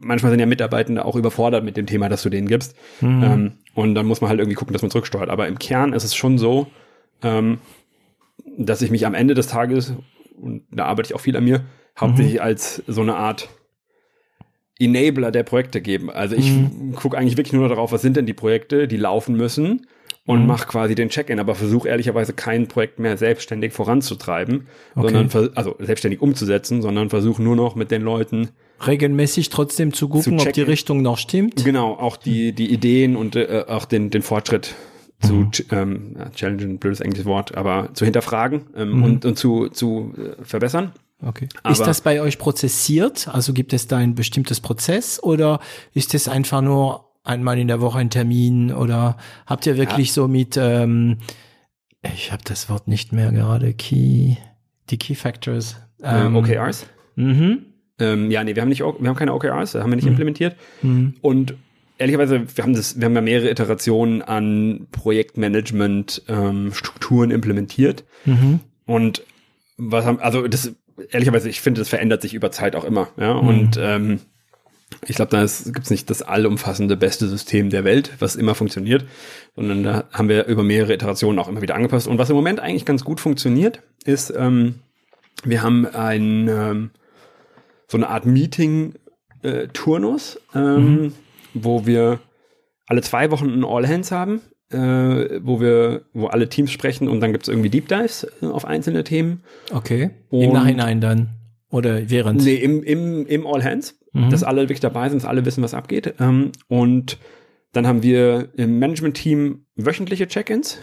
manchmal 0.00 0.30
sind 0.30 0.40
ja 0.40 0.46
Mitarbeitende 0.46 1.04
auch 1.04 1.16
überfordert 1.16 1.64
mit 1.64 1.76
dem 1.76 1.86
Thema, 1.86 2.08
das 2.08 2.22
du 2.22 2.30
denen 2.30 2.48
gibst. 2.48 2.76
Mhm. 3.00 3.22
Ähm, 3.22 3.52
und 3.74 3.94
dann 3.94 4.06
muss 4.06 4.20
man 4.20 4.30
halt 4.30 4.40
irgendwie 4.40 4.56
gucken, 4.56 4.72
dass 4.72 4.82
man 4.82 4.90
zurücksteuert. 4.90 5.30
Aber 5.30 5.48
im 5.48 5.58
Kern 5.58 5.92
ist 5.92 6.04
es 6.04 6.14
schon 6.14 6.38
so, 6.38 6.66
ähm, 7.22 7.58
dass 8.56 8.82
ich 8.82 8.90
mich 8.90 9.06
am 9.06 9.14
Ende 9.14 9.34
des 9.34 9.46
Tages, 9.46 9.94
und 10.40 10.62
da 10.70 10.86
arbeite 10.86 11.08
ich 11.08 11.14
auch 11.14 11.20
viel 11.20 11.36
an 11.36 11.44
mir, 11.44 11.64
hauptsächlich 11.98 12.36
mhm. 12.36 12.42
als 12.42 12.82
so 12.86 13.00
eine 13.02 13.16
Art 13.16 13.48
Enabler 14.78 15.30
der 15.30 15.42
Projekte 15.42 15.80
geben. 15.80 16.10
Also 16.10 16.34
ich 16.34 16.50
mhm. 16.50 16.94
gucke 16.94 17.18
eigentlich 17.18 17.36
wirklich 17.36 17.52
nur 17.52 17.68
darauf, 17.68 17.92
was 17.92 18.02
sind 18.02 18.16
denn 18.16 18.26
die 18.26 18.32
Projekte, 18.32 18.88
die 18.88 18.96
laufen 18.96 19.36
müssen 19.36 19.86
und 20.24 20.40
mhm. 20.40 20.46
mache 20.46 20.66
quasi 20.66 20.94
den 20.94 21.10
Check-in, 21.10 21.38
aber 21.38 21.54
versuche 21.54 21.88
ehrlicherweise 21.88 22.32
kein 22.32 22.66
Projekt 22.66 22.98
mehr 22.98 23.16
selbstständig 23.16 23.72
voranzutreiben, 23.72 24.68
okay. 24.94 25.12
sondern 25.12 25.50
also 25.54 25.76
selbstständig 25.78 26.22
umzusetzen, 26.22 26.80
sondern 26.80 27.10
versuche 27.10 27.42
nur 27.42 27.56
noch 27.56 27.74
mit 27.74 27.90
den 27.90 28.02
Leuten 28.02 28.48
regelmäßig 28.86 29.50
trotzdem 29.50 29.92
zu 29.92 30.08
gucken, 30.08 30.38
zu 30.38 30.46
ob 30.46 30.52
die 30.52 30.62
Richtung 30.62 31.02
noch 31.02 31.18
stimmt. 31.18 31.64
Genau, 31.64 31.92
auch 31.92 32.16
die 32.16 32.52
die 32.52 32.72
Ideen 32.72 33.16
und 33.16 33.36
äh, 33.36 33.64
auch 33.68 33.84
den 33.84 34.10
den 34.10 34.22
Fortschritt 34.22 34.74
zu 35.20 35.34
mhm. 35.34 35.50
ähm, 35.70 36.16
challengen, 36.34 36.78
blödes 36.78 37.00
englisches 37.00 37.26
Wort, 37.26 37.54
aber 37.56 37.90
zu 37.94 38.04
hinterfragen 38.04 38.62
ähm, 38.74 38.96
mhm. 38.96 39.02
und, 39.02 39.24
und 39.24 39.38
zu, 39.38 39.68
zu 39.68 40.14
äh, 40.16 40.44
verbessern. 40.44 40.92
Okay. 41.22 41.48
Aber 41.62 41.72
ist 41.72 41.80
das 41.80 42.00
bei 42.00 42.22
euch 42.22 42.38
prozessiert? 42.38 43.28
Also 43.28 43.52
gibt 43.52 43.72
es 43.72 43.86
da 43.86 43.98
ein 43.98 44.14
bestimmtes 44.14 44.60
Prozess 44.60 45.22
oder 45.22 45.60
ist 45.92 46.14
es 46.14 46.28
einfach 46.28 46.62
nur 46.62 47.10
einmal 47.22 47.58
in 47.58 47.68
der 47.68 47.80
Woche 47.82 47.98
ein 47.98 48.08
Termin 48.08 48.72
oder 48.72 49.18
habt 49.46 49.66
ihr 49.66 49.76
wirklich 49.76 50.08
ja. 50.08 50.14
so 50.14 50.28
mit, 50.28 50.56
ähm, 50.56 51.18
ich 52.02 52.32
habe 52.32 52.42
das 52.44 52.70
Wort 52.70 52.88
nicht 52.88 53.12
mehr 53.12 53.30
gerade, 53.32 53.74
Key, 53.74 54.36
die 54.88 54.96
Key 54.96 55.14
Factors. 55.14 55.76
Ähm, 56.02 56.28
ähm 56.28 56.36
OKRs? 56.36 56.86
Mhm. 57.16 57.66
Ähm, 58.00 58.30
ja, 58.30 58.42
nee, 58.44 58.54
wir 58.54 58.62
haben 58.62 58.68
nicht, 58.68 58.80
wir 58.80 59.08
haben 59.08 59.16
keine 59.16 59.34
OKRs, 59.34 59.74
haben 59.74 59.90
wir 59.90 59.96
nicht 59.96 60.04
mhm. 60.04 60.12
implementiert. 60.12 60.56
Mhm. 60.82 61.14
Und 61.20 61.54
ehrlicherweise, 61.98 62.44
wir 62.56 62.64
haben 62.64 62.74
das, 62.74 62.98
wir 62.98 63.04
haben 63.04 63.14
ja 63.14 63.20
mehrere 63.20 63.50
Iterationen 63.50 64.22
an 64.22 64.86
Projektmanagement 64.90 66.22
ähm, 66.28 66.72
implementiert. 67.30 68.04
Mhm. 68.24 68.60
Und 68.86 69.22
was 69.76 70.04
haben, 70.04 70.20
also 70.20 70.46
das 70.48 70.72
ehrlicherweise, 71.10 71.48
ich 71.48 71.60
finde, 71.60 71.80
das 71.80 71.88
verändert 71.88 72.22
sich 72.22 72.34
über 72.34 72.50
Zeit 72.50 72.76
auch 72.76 72.84
immer. 72.84 73.08
Ja, 73.16 73.34
mhm. 73.34 73.48
und 73.48 73.78
ähm, 73.80 74.20
ich 75.06 75.16
glaube, 75.16 75.30
da 75.30 75.40
gibt 75.40 75.84
es 75.84 75.90
nicht 75.90 76.10
das 76.10 76.22
allumfassende 76.22 76.96
beste 76.96 77.28
System 77.28 77.70
der 77.70 77.84
Welt, 77.84 78.12
was 78.18 78.36
immer 78.36 78.54
funktioniert, 78.54 79.04
sondern 79.54 79.82
da 79.82 80.04
haben 80.12 80.28
wir 80.28 80.46
über 80.46 80.62
mehrere 80.62 80.92
Iterationen 80.92 81.38
auch 81.38 81.48
immer 81.48 81.62
wieder 81.62 81.76
angepasst. 81.76 82.08
Und 82.08 82.18
was 82.18 82.30
im 82.30 82.36
Moment 82.36 82.60
eigentlich 82.60 82.84
ganz 82.84 83.04
gut 83.04 83.20
funktioniert, 83.20 83.82
ist, 84.04 84.32
ähm, 84.36 84.76
wir 85.44 85.62
haben 85.62 85.86
ein 85.86 86.48
ähm, 86.48 86.90
so 87.90 87.98
eine 87.98 88.08
Art 88.08 88.24
Meeting-Turnus, 88.24 90.40
äh, 90.54 90.58
ähm, 90.58 91.02
mhm. 91.02 91.12
wo 91.54 91.86
wir 91.86 92.20
alle 92.86 93.02
zwei 93.02 93.32
Wochen 93.32 93.48
ein 93.48 93.64
All 93.64 93.88
Hands 93.88 94.12
haben, 94.12 94.40
äh, 94.70 95.40
wo 95.42 95.60
wir, 95.60 96.02
wo 96.12 96.28
alle 96.28 96.48
Teams 96.48 96.70
sprechen 96.70 97.08
und 97.08 97.18
dann 97.20 97.32
gibt 97.32 97.42
es 97.44 97.48
irgendwie 97.48 97.70
Deep 97.70 97.88
Dives 97.88 98.28
äh, 98.42 98.46
auf 98.46 98.64
einzelne 98.64 99.02
Themen. 99.02 99.42
Okay. 99.72 100.10
Und 100.30 100.42
Im 100.42 100.52
Nachhinein 100.52 101.00
dann. 101.00 101.30
Oder 101.68 102.08
während? 102.10 102.44
Nee, 102.44 102.54
im, 102.54 102.84
im, 102.84 103.26
im 103.26 103.44
All 103.46 103.64
Hands, 103.64 103.98
mhm. 104.12 104.30
dass 104.30 104.44
alle 104.44 104.62
wirklich 104.62 104.80
dabei 104.80 105.08
sind, 105.08 105.22
dass 105.22 105.28
alle 105.28 105.44
wissen, 105.44 105.64
was 105.64 105.74
abgeht. 105.74 106.14
Ähm, 106.20 106.52
und 106.68 107.18
dann 107.72 107.88
haben 107.88 108.04
wir 108.04 108.50
im 108.56 108.78
Management-Team 108.78 109.64
wöchentliche 109.74 110.28
Check-ins 110.28 110.78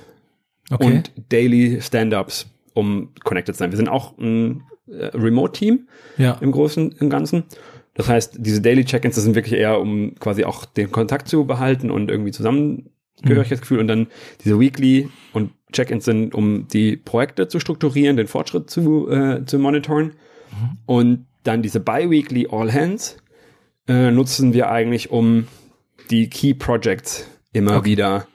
okay. 0.70 0.86
und 0.86 1.13
Daily 1.30 1.82
Stand-Ups, 1.82 2.48
um 2.74 3.13
connected 3.24 3.56
zu 3.56 3.60
sein. 3.60 3.72
Wir 3.72 3.78
sind 3.78 3.88
auch 3.89 4.17
ein 4.17 4.63
äh, 4.88 5.06
Remote-Team 5.08 5.88
ja. 6.17 6.38
im 6.41 6.52
Großen 6.52 6.93
und 7.00 7.10
Ganzen. 7.10 7.43
Das 7.93 8.08
heißt, 8.08 8.36
diese 8.38 8.62
Daily 8.62 8.86
Check-ins, 8.86 9.15
das 9.15 9.23
sind 9.23 9.36
wirklich 9.36 9.60
eher, 9.60 9.80
um 9.80 10.15
quasi 10.19 10.43
auch 10.43 10.65
den 10.65 10.91
Kontakt 10.91 11.28
zu 11.28 11.45
behalten 11.45 11.89
und 11.89 12.12
irgendwie 12.12 12.32
zusammen 12.32 12.91
Zugehörigkeitsgefühl 13.17 13.78
mhm. 13.78 13.82
und 13.82 13.88
dann 13.88 14.08
diese 14.43 14.60
Weekly 14.60 15.10
und 15.34 15.52
Check-ins 15.73 16.06
sind, 16.06 16.36
um 16.36 16.67
die 16.67 16.95
Projekte 16.95 17.47
zu 17.47 17.60
strukturieren, 17.60 18.15
den 18.15 18.28
Fortschritt 18.28 18.69
zu, 18.69 19.10
äh, 19.10 19.43
zu 19.45 19.58
monitoren. 19.60 20.13
Mhm. 20.52 20.78
Und 20.86 21.26
dann 21.43 21.62
diese 21.62 21.80
Bi-Weekly 21.80 22.47
All 22.52 22.71
Hands 22.71 23.17
äh, 23.88 24.12
nutzen 24.12 24.54
wir 24.54 24.69
eigentlich, 24.69 25.10
um 25.10 25.47
die 26.12 26.30
Key 26.30 26.54
Projects 26.54 27.28
immer 27.54 27.78
okay. 27.78 27.89
wieder 27.89 28.28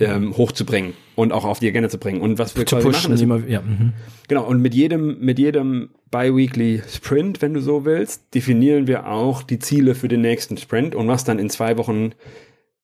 ähm, 0.00 0.36
hochzubringen 0.36 0.94
und 1.16 1.32
auch 1.32 1.44
auf 1.44 1.58
die 1.58 1.68
Agenda 1.68 1.88
zu 1.88 1.98
bringen. 1.98 2.20
Und 2.20 2.38
was 2.38 2.56
wir 2.56 2.64
zu 2.66 2.76
quasi 2.76 2.86
pushen, 2.86 3.10
machen 3.10 3.14
ist, 3.14 3.22
immer, 3.22 3.46
ja, 3.46 3.62
mhm. 3.62 3.92
genau, 4.28 4.46
und 4.46 4.62
mit 4.62 4.74
jedem, 4.74 5.18
mit 5.20 5.38
jedem 5.38 5.90
Bi-Weekly 6.10 6.82
Sprint, 6.88 7.42
wenn 7.42 7.54
du 7.54 7.60
so 7.60 7.84
willst, 7.84 8.34
definieren 8.34 8.86
wir 8.86 9.08
auch 9.08 9.42
die 9.42 9.58
Ziele 9.58 9.94
für 9.94 10.08
den 10.08 10.20
nächsten 10.20 10.56
Sprint 10.56 10.94
und 10.94 11.08
was 11.08 11.24
dann 11.24 11.38
in 11.38 11.50
zwei 11.50 11.76
Wochen 11.76 12.12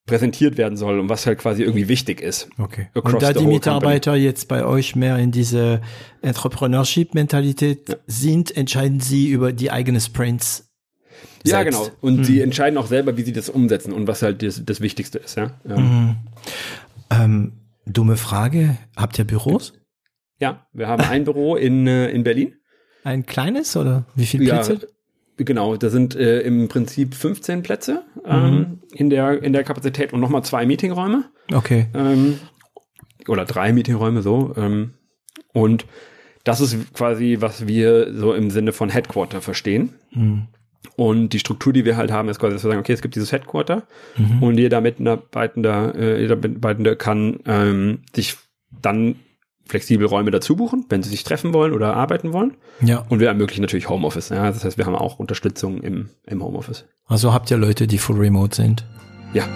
präsentiert 0.05 0.57
werden 0.57 0.77
soll 0.77 0.99
und 0.99 1.09
was 1.09 1.25
halt 1.25 1.39
quasi 1.39 1.63
irgendwie 1.63 1.87
wichtig 1.87 2.21
ist. 2.21 2.47
Okay. 2.59 2.89
Und 2.93 3.21
da 3.23 3.33
die 3.33 3.45
Mitarbeiter 3.45 4.11
company. 4.11 4.25
jetzt 4.25 4.47
bei 4.47 4.63
euch 4.63 4.95
mehr 4.95 5.17
in 5.17 5.31
diese 5.31 5.81
Entrepreneurship-Mentalität 6.21 7.89
ja. 7.89 7.95
sind, 8.05 8.55
entscheiden 8.55 8.99
sie 8.99 9.29
über 9.29 9.51
die 9.51 9.71
eigenen 9.71 9.99
Sprints. 9.99 10.69
Selbst. 11.43 11.51
Ja, 11.51 11.63
genau. 11.63 11.87
Und 12.01 12.17
mhm. 12.17 12.23
sie 12.23 12.41
entscheiden 12.41 12.77
auch 12.77 12.87
selber, 12.87 13.17
wie 13.17 13.23
sie 13.23 13.33
das 13.33 13.49
umsetzen 13.49 13.93
und 13.93 14.07
was 14.07 14.21
halt 14.21 14.43
das, 14.43 14.63
das 14.63 14.81
Wichtigste 14.81 15.19
ist. 15.19 15.37
Ja. 15.37 15.51
ja. 15.67 15.77
Mhm. 15.77 16.17
Ähm, 17.09 17.53
dumme 17.85 18.17
Frage. 18.17 18.77
Habt 18.95 19.19
ihr 19.19 19.25
Büros? 19.25 19.73
Ja, 20.39 20.67
wir 20.73 20.87
haben 20.87 21.03
ein 21.03 21.23
Büro 21.23 21.55
in, 21.55 21.87
äh, 21.87 22.09
in 22.09 22.23
Berlin. 22.23 22.55
Ein 23.03 23.25
kleines 23.25 23.77
oder 23.77 24.05
wie 24.15 24.25
viele 24.25 24.45
Plätze? 24.45 24.73
Ja, 24.73 24.87
Genau, 25.37 25.75
da 25.75 25.89
sind 25.89 26.15
äh, 26.15 26.41
im 26.41 26.69
Prinzip 26.69 27.13
15 27.13 27.61
Plätze 27.61 28.03
ähm, 28.25 28.53
mhm. 28.53 28.79
in, 28.93 29.09
der, 29.09 29.43
in 29.43 29.51
der 29.51 29.65
Kapazität 29.65 30.13
und 30.13 30.21
nochmal 30.21 30.43
zwei 30.43 30.65
Meetingräume. 30.65 31.25
Okay. 31.53 31.87
Ähm, 31.93 32.39
oder 33.27 33.43
drei 33.43 33.73
Meetingräume 33.73 34.21
so. 34.21 34.53
Ähm, 34.55 34.93
und 35.51 35.85
das 36.45 36.61
ist 36.61 36.93
quasi, 36.93 37.37
was 37.41 37.67
wir 37.67 38.13
so 38.13 38.33
im 38.33 38.49
Sinne 38.49 38.71
von 38.71 38.89
Headquarter 38.89 39.41
verstehen. 39.41 39.95
Mhm. 40.11 40.47
Und 40.95 41.29
die 41.29 41.39
Struktur, 41.39 41.73
die 41.73 41.85
wir 41.85 41.97
halt 41.97 42.11
haben, 42.11 42.29
ist 42.29 42.39
quasi, 42.39 42.53
dass 42.53 42.63
wir 42.63 42.69
sagen, 42.69 42.79
okay, 42.79 42.93
es 42.93 43.01
gibt 43.01 43.15
dieses 43.15 43.31
Headquarter 43.31 43.83
mhm. 44.17 44.43
und 44.43 44.57
jeder 44.57 44.81
Mitarbeitende, 44.81 45.93
äh, 45.97 46.21
jeder 46.21 46.35
Mitarbeitende 46.35 46.95
kann 46.95 47.39
ähm, 47.45 47.99
sich 48.13 48.35
dann 48.81 49.15
flexibel 49.67 50.05
Räume 50.07 50.31
dazu 50.31 50.55
buchen, 50.55 50.85
wenn 50.89 51.01
sie 51.01 51.09
sich 51.09 51.23
treffen 51.23 51.53
wollen 51.53 51.73
oder 51.73 51.95
arbeiten 51.95 52.33
wollen. 52.33 52.55
Ja. 52.81 53.05
Und 53.09 53.19
wir 53.19 53.27
ermöglichen 53.27 53.61
natürlich 53.61 53.89
Homeoffice. 53.89 54.29
Ja, 54.29 54.51
das 54.51 54.63
heißt, 54.63 54.77
wir 54.77 54.85
haben 54.85 54.95
auch 54.95 55.19
Unterstützung 55.19 55.81
im, 55.81 56.09
im 56.25 56.43
Homeoffice. 56.43 56.85
Also 57.07 57.33
habt 57.33 57.49
ihr 57.49 57.57
Leute, 57.57 57.87
die 57.87 57.97
full 57.97 58.17
remote 58.17 58.55
sind? 58.55 58.85
Ja. 59.33 59.47